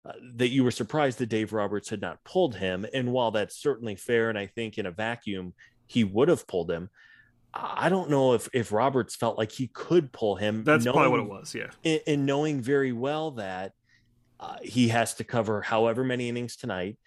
[0.05, 2.85] uh, that you were surprised that Dave Roberts had not pulled him.
[2.93, 5.53] And while that's certainly fair, and I think in a vacuum
[5.87, 6.89] he would have pulled him,
[7.53, 10.63] I don't know if if Roberts felt like he could pull him.
[10.63, 11.55] That's probably what it was.
[11.55, 11.69] Yeah.
[11.83, 13.73] in knowing very well that
[14.39, 16.97] uh, he has to cover however many innings tonight,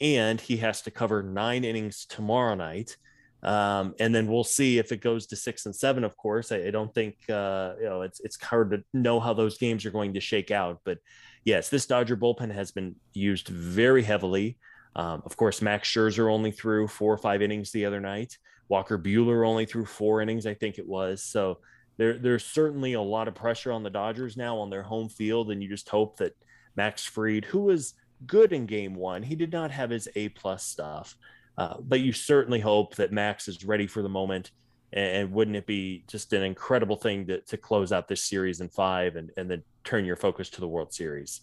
[0.00, 2.96] and he has to cover nine innings tomorrow night.
[3.44, 6.04] Um, and then we'll see if it goes to six and seven.
[6.04, 9.34] Of course, I, I don't think uh, you know it's it's hard to know how
[9.34, 10.80] those games are going to shake out.
[10.84, 10.98] But
[11.44, 14.58] yes, this Dodger bullpen has been used very heavily.
[14.94, 18.36] Um, of course, Max Scherzer only threw four or five innings the other night.
[18.68, 21.22] Walker Buehler only threw four innings, I think it was.
[21.22, 21.58] So
[21.98, 25.50] there, there's certainly a lot of pressure on the Dodgers now on their home field,
[25.50, 26.36] and you just hope that
[26.74, 27.94] Max Fried, who was
[28.26, 31.16] good in Game One, he did not have his A plus stuff,
[31.58, 34.52] uh, but you certainly hope that Max is ready for the moment
[34.92, 38.68] And wouldn't it be just an incredible thing to, to close out this series in
[38.68, 41.40] five and, and then turn your focus to the World Series?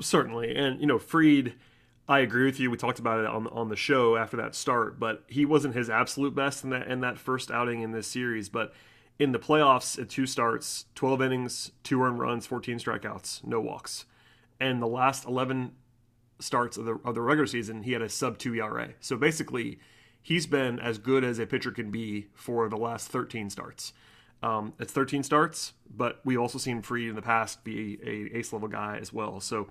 [0.00, 0.54] Certainly.
[0.54, 1.54] And, you know, Fried,
[2.12, 2.70] I agree with you.
[2.70, 5.88] We talked about it on, on the show after that start, but he wasn't his
[5.88, 8.50] absolute best in that, in that first outing in this series.
[8.50, 8.74] But
[9.18, 14.04] in the playoffs, at two starts, 12 innings, two earned runs, 14 strikeouts, no walks.
[14.60, 15.72] And the last 11
[16.38, 18.90] starts of the, of the regular season, he had a sub 2 ERA.
[19.00, 19.78] So basically,
[20.20, 23.94] he's been as good as a pitcher can be for the last 13 starts.
[24.42, 28.52] Um, it's 13 starts, but we've also seen Fried in the past be a ace
[28.52, 29.40] level guy as well.
[29.40, 29.68] So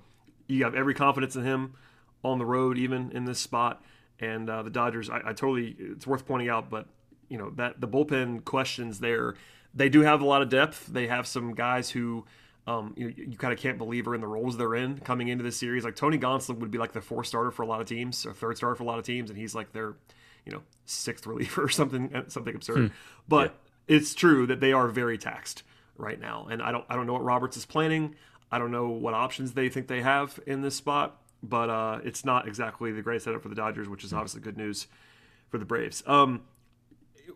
[0.47, 1.75] you have every confidence in him
[2.23, 3.84] on the road, even in this spot.
[4.19, 6.88] And uh, the Dodgers, I, I, totally, it's worth pointing out, but
[7.27, 9.36] you know that the bullpen questions there,
[9.73, 10.88] they do have a lot of depth.
[10.88, 12.25] They have some guys who.
[12.67, 15.43] Um, you, you kind of can't believe are in the roles they're in coming into
[15.43, 15.84] this series.
[15.84, 18.34] Like Tony Gonsolin would be like the fourth starter for a lot of teams, or
[18.34, 19.95] third starter for a lot of teams, and he's like their
[20.45, 22.77] you know sixth reliever or something uh, something absurd.
[22.77, 22.88] Hmm.
[23.27, 23.55] But
[23.88, 23.97] yeah.
[23.97, 25.63] it's true that they are very taxed
[25.97, 28.15] right now, and I don't I don't know what Roberts is planning.
[28.51, 32.25] I don't know what options they think they have in this spot, but uh, it's
[32.25, 34.17] not exactly the great setup for the Dodgers, which is hmm.
[34.17, 34.88] obviously good news
[35.49, 36.04] for the Braves.
[36.06, 36.41] Um,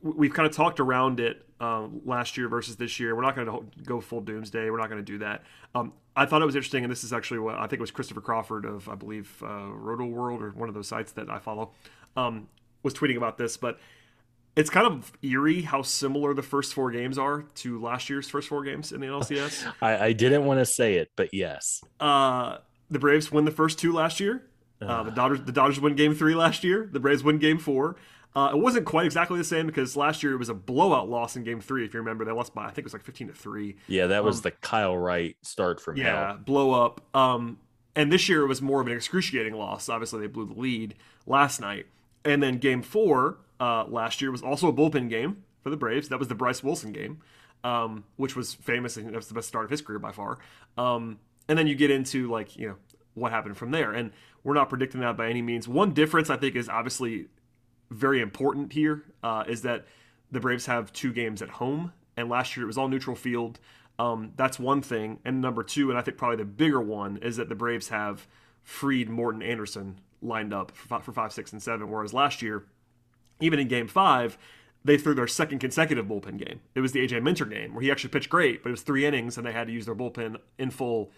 [0.02, 3.15] we've kind of talked around it um, last year versus this year.
[3.15, 4.70] We're not going to go full doomsday.
[4.70, 5.44] We're not going to do that.
[5.74, 7.91] Um, I thought it was interesting, and this is actually what I think it was
[7.91, 11.72] Christopher Crawford of I believe uh, Rotoworld or one of those sites that I follow.
[12.15, 12.48] Um,
[12.84, 13.80] was tweeting about this, but
[14.56, 18.48] it's kind of eerie how similar the first four games are to last year's first
[18.48, 19.74] four games in the NLCS.
[19.82, 21.82] I, I didn't want to say it, but yes.
[22.00, 24.43] Uh, the Braves win the first two last year.
[24.82, 26.89] Uh, the Dodgers the Dodgers win Game Three last year.
[26.91, 27.95] The Braves win Game Four.
[28.36, 31.38] Uh, it wasn't quite exactly the same because last year it was a blowout loss
[31.38, 31.86] in Game Three.
[31.86, 33.78] If you remember, they lost by I think it was like fifteen to three.
[33.88, 36.38] Yeah, that was um, the Kyle Wright start from yeah hell.
[36.38, 37.02] blow up.
[37.15, 37.58] Um,
[37.95, 39.88] and this year it was more of an excruciating loss.
[39.88, 40.95] Obviously, they blew the lead
[41.26, 41.86] last night.
[42.26, 46.10] And then game four uh, last year was also a bullpen game for the Braves.
[46.10, 47.21] That was the Bryce Wilson game,
[47.63, 48.98] um, which was famous.
[48.98, 50.39] and that was the best start of his career by far.
[50.78, 52.76] Um, and then you get into like, you know,
[53.14, 53.92] what happened from there.
[53.92, 54.12] And
[54.44, 55.68] we're not predicting that by any means.
[55.68, 57.28] One difference I think is obviously
[57.90, 59.86] very important here uh, is that
[60.32, 61.94] the Braves have two games at home.
[62.18, 63.60] And last year it was all neutral field.
[63.98, 65.20] Um, that's one thing.
[65.24, 68.28] And number two, and I think probably the bigger one, is that the Braves have
[68.64, 71.90] Fried Morton Anderson lined up for five, for five, six, and seven.
[71.90, 72.66] Whereas last year,
[73.40, 74.38] even in Game Five,
[74.84, 76.62] they threw their second consecutive bullpen game.
[76.74, 79.06] It was the AJ Minter game where he actually pitched great, but it was three
[79.06, 81.12] innings and they had to use their bullpen in full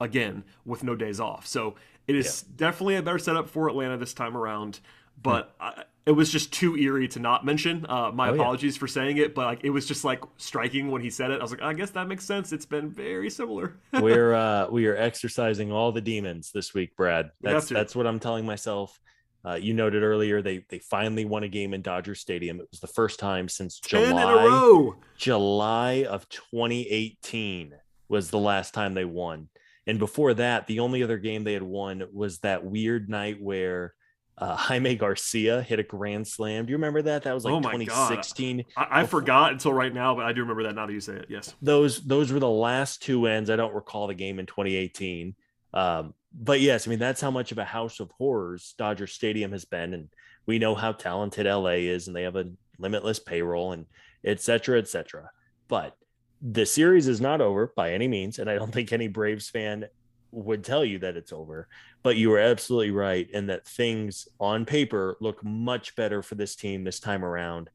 [0.00, 1.46] again with no days off.
[1.46, 1.74] So
[2.06, 2.54] it is yeah.
[2.56, 4.80] definitely a better setup for Atlanta this time around.
[5.22, 5.64] But hmm.
[5.64, 7.86] I, it was just too eerie to not mention.
[7.88, 8.80] Uh, my oh, apologies yeah.
[8.80, 11.38] for saying it, but like it was just like striking when he said it.
[11.38, 12.52] I was like, I guess that makes sense.
[12.52, 13.76] It's been very similar.
[13.92, 17.30] we're uh, we are exercising all the demons this week, Brad.
[17.40, 18.98] That's that's what I'm telling myself.
[19.44, 22.60] Uh, you noted earlier they they finally won a game in Dodger Stadium.
[22.60, 27.74] It was the first time since July July of 2018
[28.08, 29.48] was the last time they won.
[29.86, 33.94] And before that, the only other game they had won was that weird night where
[34.38, 36.64] uh, Jaime Garcia hit a grand slam.
[36.66, 37.24] Do you remember that?
[37.24, 38.64] That was like oh 2016.
[38.76, 41.14] I, I forgot until right now, but I do remember that now that you say
[41.14, 41.26] it.
[41.28, 41.54] Yes.
[41.60, 43.50] Those those were the last two ends.
[43.50, 45.34] I don't recall the game in 2018.
[45.74, 49.52] Um, but yes, I mean that's how much of a house of horrors Dodger Stadium
[49.52, 50.08] has been, and
[50.46, 53.86] we know how talented LA is, and they have a limitless payroll and
[54.24, 55.30] et cetera, et cetera.
[55.68, 55.96] But
[56.42, 59.86] the series is not over by any means, and I don't think any Braves fan
[60.32, 61.68] would tell you that it's over.
[62.02, 66.56] But you were absolutely right in that things on paper look much better for this
[66.56, 67.70] team this time around.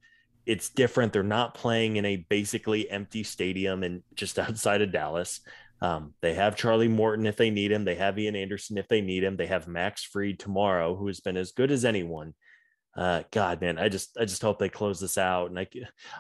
[0.46, 1.14] It's different.
[1.14, 5.40] They're not playing in a basically empty stadium and just outside of Dallas.
[5.80, 7.86] Um, they have Charlie Morton if they need him.
[7.86, 9.38] They have Ian Anderson if they need him.
[9.38, 12.34] They have Max Fried tomorrow, who has been as good as anyone
[12.98, 15.50] uh, God, man, I just I just hope they close this out.
[15.50, 15.68] And I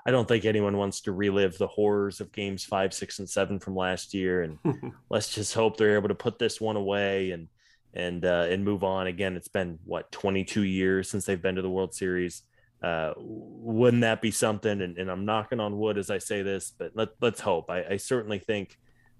[0.05, 3.59] I don't think anyone wants to relive the horrors of games five, six, and seven
[3.59, 4.43] from last year.
[4.43, 4.59] And
[5.09, 7.47] let's just hope they're able to put this one away and
[7.95, 9.07] and uh, and move on.
[9.07, 12.43] Again, it's been what 22 years since they've been to the World Series.
[12.81, 14.81] Uh, wouldn't that be something?
[14.81, 17.71] And, and I'm knocking on wood as I say this, but let, let's hope.
[17.71, 18.77] I, I certainly think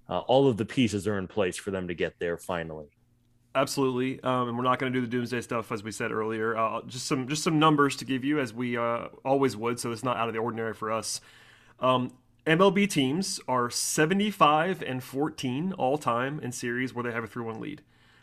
[0.08, 2.86] uh, all of the pieces are in place for them to get there finally.
[3.54, 6.56] Absolutely, um, and we're not going to do the doomsday stuff as we said earlier.
[6.56, 9.90] Uh, just some just some numbers to give you as we uh, always would, so
[9.90, 11.20] it's not out of the ordinary for us.
[11.80, 12.12] Um,
[12.46, 17.44] MLB teams are 75 and 14 all time in series where they have a 3
[17.44, 17.82] 1 lead.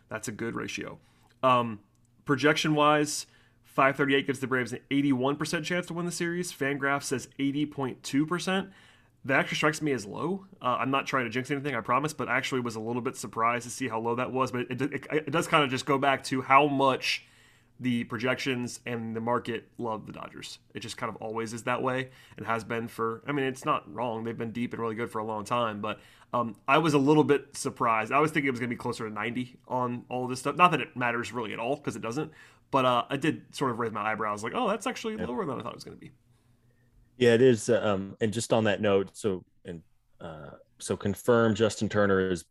[0.09, 0.99] That's a good ratio.
[1.43, 1.79] Um,
[2.25, 3.25] projection wise,
[3.63, 6.51] 538 gives the Braves an 81% chance to win the series.
[6.51, 8.69] Fangraph says 80.2%
[9.25, 10.45] that actually strikes me as low.
[10.61, 13.01] Uh, I'm not trying to jinx anything, I promise, but I actually was a little
[13.01, 14.51] bit surprised to see how low that was.
[14.51, 17.25] But it, it, it does kind of just go back to how much
[17.79, 20.59] the projections and the market love the Dodgers.
[20.73, 23.65] It just kind of always is that way and has been for, I mean, it's
[23.65, 24.23] not wrong.
[24.23, 25.99] They've been deep and really good for a long time, but
[26.33, 28.11] um, I was a little bit surprised.
[28.11, 30.55] I was thinking it was going to be closer to 90 on all this stuff.
[30.55, 32.31] Not that it matters really at all because it doesn't,
[32.71, 35.25] but uh, I did sort of raise my eyebrows like, oh, that's actually yeah.
[35.25, 36.11] lower than I thought it was going to be.
[37.17, 37.69] Yeah, it is.
[37.69, 39.81] Um, and just on that note, so, and
[40.19, 42.45] uh, so confirm Justin Turner is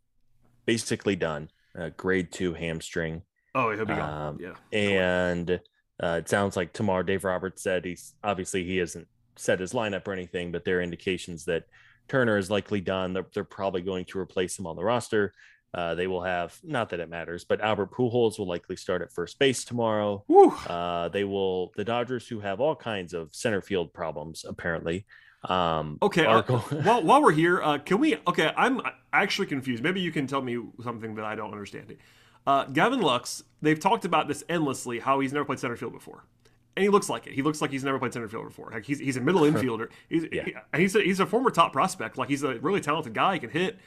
[0.65, 1.49] basically done.
[1.77, 3.21] Uh, grade two hamstring.
[3.53, 4.27] Oh, he'll be gone.
[4.27, 4.77] Um, yeah.
[4.77, 5.59] And
[6.01, 10.07] uh, it sounds like tomorrow, Dave Roberts said he's obviously he hasn't set his lineup
[10.07, 11.65] or anything, but there are indications that
[12.07, 13.13] Turner is likely done.
[13.13, 15.33] They're, they're probably going to replace him on the roster.
[15.75, 19.11] Uh, they will have not that it matters, but Albert Pujols will likely start at
[19.11, 20.23] first base tomorrow.
[20.69, 25.05] Uh, they will the Dodgers, who have all kinds of center field problems, apparently,
[25.49, 26.25] um, okay.
[26.25, 26.41] Uh,
[26.83, 28.17] while, while we're here, uh, can we?
[28.27, 28.81] Okay, I'm
[29.13, 29.83] actually confused.
[29.83, 31.95] Maybe you can tell me something that I don't understand.
[32.47, 34.99] Uh, Gavin Lux, they've talked about this endlessly.
[34.99, 36.25] How he's never played center field before,
[36.75, 37.33] and he looks like it.
[37.33, 38.69] He looks like he's never played center field before.
[38.71, 39.89] Like he's he's a middle infielder.
[40.09, 40.43] He's yeah.
[40.45, 42.17] he, he's a, he's a former top prospect.
[42.17, 43.33] Like he's a really talented guy.
[43.33, 43.77] He can hit,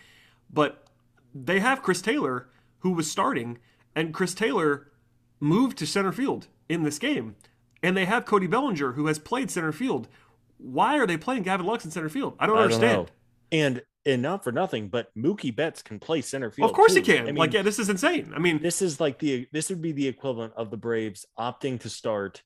[0.52, 0.87] but
[1.34, 2.48] they have Chris Taylor
[2.80, 3.58] who was starting,
[3.94, 4.92] and Chris Taylor
[5.40, 7.36] moved to center field in this game,
[7.82, 10.08] and they have Cody Bellinger who has played center field
[10.58, 12.34] why are they playing Gavin Lux in center field?
[12.38, 12.96] I don't I understand.
[13.06, 13.10] Don't
[13.50, 16.70] and and not for nothing, but Mookie Betts can play center field.
[16.70, 17.00] Of course too.
[17.00, 17.22] he can.
[17.22, 18.32] I mean, like, yeah, this is insane.
[18.34, 21.80] I mean, this is like the this would be the equivalent of the Braves opting
[21.80, 22.42] to start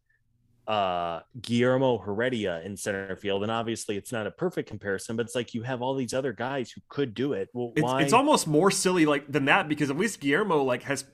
[0.69, 3.43] uh Guillermo Heredia in center field.
[3.43, 6.33] And obviously it's not a perfect comparison, but it's like you have all these other
[6.33, 7.49] guys who could do it.
[7.53, 11.05] Well, it's, it's almost more silly like than that because at least Guillermo like has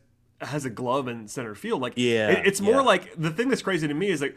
[0.40, 1.80] has a glove in center field.
[1.80, 2.80] Like yeah, it, it's more yeah.
[2.82, 4.36] like the thing that's crazy to me is like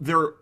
[0.00, 0.34] they're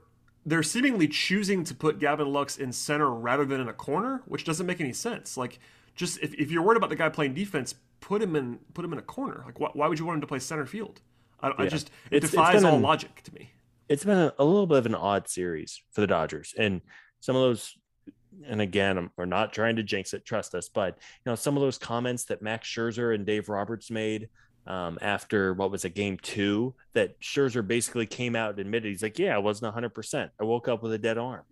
[0.44, 4.44] they're seemingly choosing to put Gavin Lux in center rather than in a corner, which
[4.44, 5.36] doesn't make any sense.
[5.36, 5.60] Like,
[5.94, 8.92] just if, if you're worried about the guy playing defense, put him in put him
[8.92, 9.42] in a corner.
[9.46, 11.00] Like, why, why would you want him to play center field?
[11.40, 11.54] I, yeah.
[11.58, 13.52] I just it it's, defies it's all an, logic to me.
[13.92, 16.80] It's been a, a, little bit of an odd series for the Dodgers, and
[17.20, 17.76] some of those.
[18.46, 20.24] And again, we're not trying to jinx it.
[20.24, 23.90] Trust us, but you know some of those comments that Max Scherzer and Dave Roberts
[23.90, 24.30] made
[24.66, 29.02] um, after what was a game two that Scherzer basically came out and admitted he's
[29.02, 30.30] like, yeah, I wasn't 100%.
[30.40, 31.42] I woke up with a dead arm.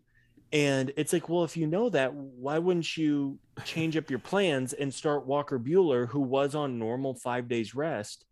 [0.52, 4.72] And it's like, well, if you know that, why wouldn't you change up your plans
[4.72, 8.24] and start Walker Buehler, who was on normal five days rest,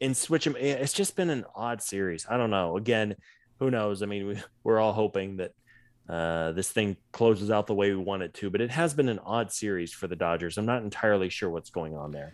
[0.00, 0.56] and switch him?
[0.58, 2.26] It's just been an odd series.
[2.28, 2.76] I don't know.
[2.76, 3.14] Again,
[3.62, 4.02] who knows?
[4.02, 5.52] I mean, we, we're all hoping that
[6.08, 9.08] uh, this thing closes out the way we want it to, but it has been
[9.08, 10.58] an odd series for the Dodgers.
[10.58, 12.32] I'm not entirely sure what's going on there.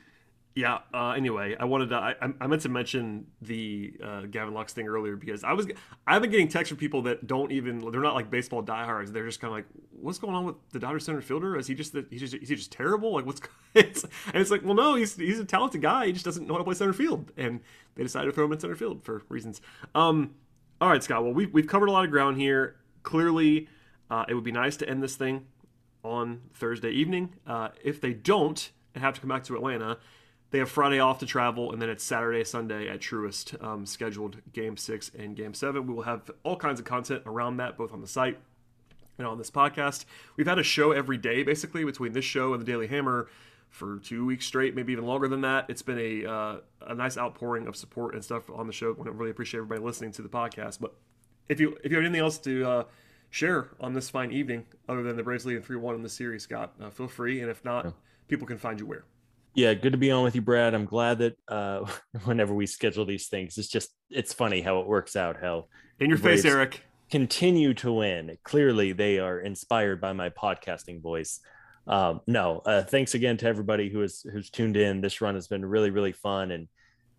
[0.55, 0.79] Yeah.
[0.93, 1.95] Uh, anyway, I wanted to.
[1.95, 5.69] I, I meant to mention the uh, Gavin Lux thing earlier because I was.
[6.05, 7.79] I've been getting texts from people that don't even.
[7.93, 9.13] They're not like baseball diehards.
[9.13, 11.57] They're just kind of like, "What's going on with the Dodgers center fielder?
[11.57, 13.13] Is he just he's just is he just terrible?
[13.13, 13.41] Like what's?"
[13.75, 16.07] It's, and it's like, well, no, he's he's a talented guy.
[16.07, 17.61] He just doesn't know how to play center field, and
[17.95, 19.61] they decided to throw him in center field for reasons.
[19.95, 20.35] Um.
[20.81, 21.25] All right, Scott.
[21.25, 22.77] Well, we've we've covered a lot of ground here.
[23.03, 23.69] Clearly,
[24.11, 25.47] uh, it would be nice to end this thing
[26.05, 27.35] on Thursday evening.
[27.47, 29.99] Uh, if they don't and have to come back to Atlanta
[30.51, 34.37] they have Friday off to travel, and then it's Saturday, Sunday at Truist, um, scheduled
[34.53, 35.87] Game Six and Game Seven.
[35.87, 38.39] We will have all kinds of content around that, both on the site
[39.19, 40.07] and on this podcast.
[40.37, 43.29] We've had a show every day, basically, between this show and the Daily Hammer
[43.71, 45.67] for two weeks straight, maybe even longer than that.
[45.69, 46.57] It's been a uh,
[46.87, 48.97] a nice outpouring of support and stuff on the show.
[48.99, 50.81] I really appreciate everybody listening to the podcast.
[50.81, 50.95] But
[51.49, 52.85] if you if you have anything else to uh,
[53.31, 56.43] share on this fine evening, other than the Braves leading three one in the series,
[56.43, 57.41] Scott, uh, feel free.
[57.41, 57.91] And if not, yeah.
[58.29, 59.05] people can find you where.
[59.55, 60.75] Yeah, good to be on with you, Brad.
[60.75, 61.85] I'm glad that uh,
[62.25, 65.37] whenever we schedule these things, it's just it's funny how it works out.
[65.41, 65.67] How
[66.01, 68.37] in your face, Eric, continue to win.
[68.45, 71.41] Clearly, they are inspired by my podcasting voice.
[71.89, 75.01] Um, no, uh, thanks again to everybody who has who's tuned in.
[75.01, 76.69] This run has been really really fun, and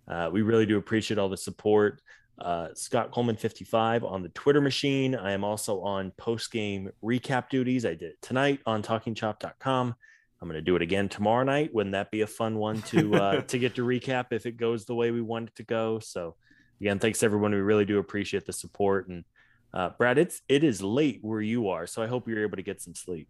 [0.08, 2.02] uh, we really do appreciate all the support.
[2.40, 5.14] Uh, Scott Coleman 55 on the Twitter machine.
[5.16, 7.86] I am also on post game recap duties.
[7.86, 9.96] I did it tonight on talkingchop.com.
[10.42, 11.74] I'm going to do it again tomorrow night.
[11.74, 14.86] Wouldn't that be a fun one to uh, to get to recap if it goes
[14.86, 16.00] the way we want it to go?
[16.00, 16.36] So,
[16.80, 17.52] again, thanks everyone.
[17.52, 19.10] We really do appreciate the support.
[19.10, 19.26] And
[19.74, 22.64] uh, Brad, it's it is late where you are, so I hope you're able to
[22.64, 23.28] get some sleep.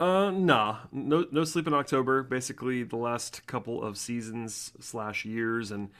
[0.00, 2.22] Uh, nah, no no sleep in October.
[2.22, 5.90] Basically, the last couple of seasons slash years, and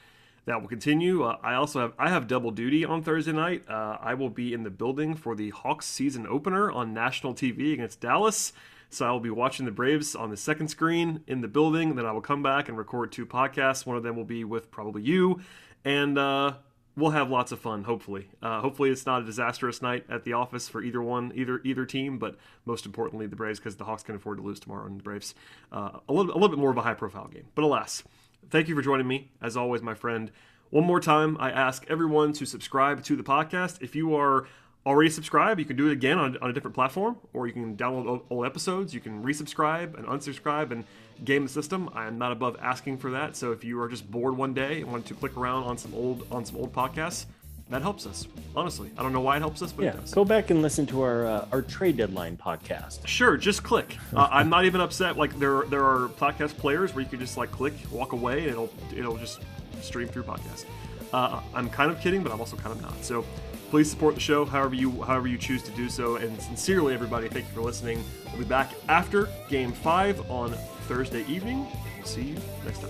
[0.45, 1.21] that will continue.
[1.21, 3.63] Uh, I also have I have double duty on Thursday night.
[3.69, 7.73] Uh, I will be in the building for the Hawks season opener on national TV
[7.73, 8.53] against Dallas.
[8.89, 11.95] So I will be watching the Braves on the second screen in the building.
[11.95, 13.85] Then I will come back and record two podcasts.
[13.85, 15.41] One of them will be with probably you,
[15.85, 16.53] and uh,
[16.95, 17.83] we'll have lots of fun.
[17.83, 21.61] Hopefully, uh, hopefully it's not a disastrous night at the office for either one, either
[21.63, 22.17] either team.
[22.17, 22.35] But
[22.65, 25.33] most importantly, the Braves because the Hawks can afford to lose tomorrow, and the Braves
[25.71, 27.47] uh, a little a little bit more of a high profile game.
[27.55, 28.03] But alas,
[28.49, 30.31] thank you for joining me as always, my friend.
[30.69, 33.81] one more time, I ask everyone to subscribe to the podcast.
[33.81, 34.47] If you are
[34.85, 37.77] already subscribed, you can do it again on, on a different platform, or you can
[37.77, 38.93] download old episodes.
[38.93, 40.85] You can resubscribe and unsubscribe and
[41.23, 41.89] game the system.
[41.93, 43.35] I am not above asking for that.
[43.35, 45.93] So if you are just bored one day and want to click around on some
[45.93, 47.25] old on some old podcasts,
[47.69, 48.27] that helps us.
[48.55, 50.13] Honestly, I don't know why it helps us, but yeah, it does.
[50.13, 53.07] go back and listen to our uh, our trade deadline podcast.
[53.07, 53.97] Sure, just click.
[54.13, 55.17] Uh, I'm not even upset.
[55.17, 58.49] Like there, there are podcast players where you can just like click, walk away, and
[58.49, 59.39] it'll it'll just
[59.81, 60.65] stream through podcasts.
[61.13, 63.03] Uh, I'm kind of kidding, but I'm also kind of not.
[63.05, 63.23] So
[63.69, 66.17] please support the show however you however you choose to do so.
[66.17, 68.03] And sincerely, everybody, thank you for listening.
[68.31, 70.53] We'll be back after Game Five on
[70.91, 71.65] Thursday evening.
[71.97, 72.89] We'll see you next time.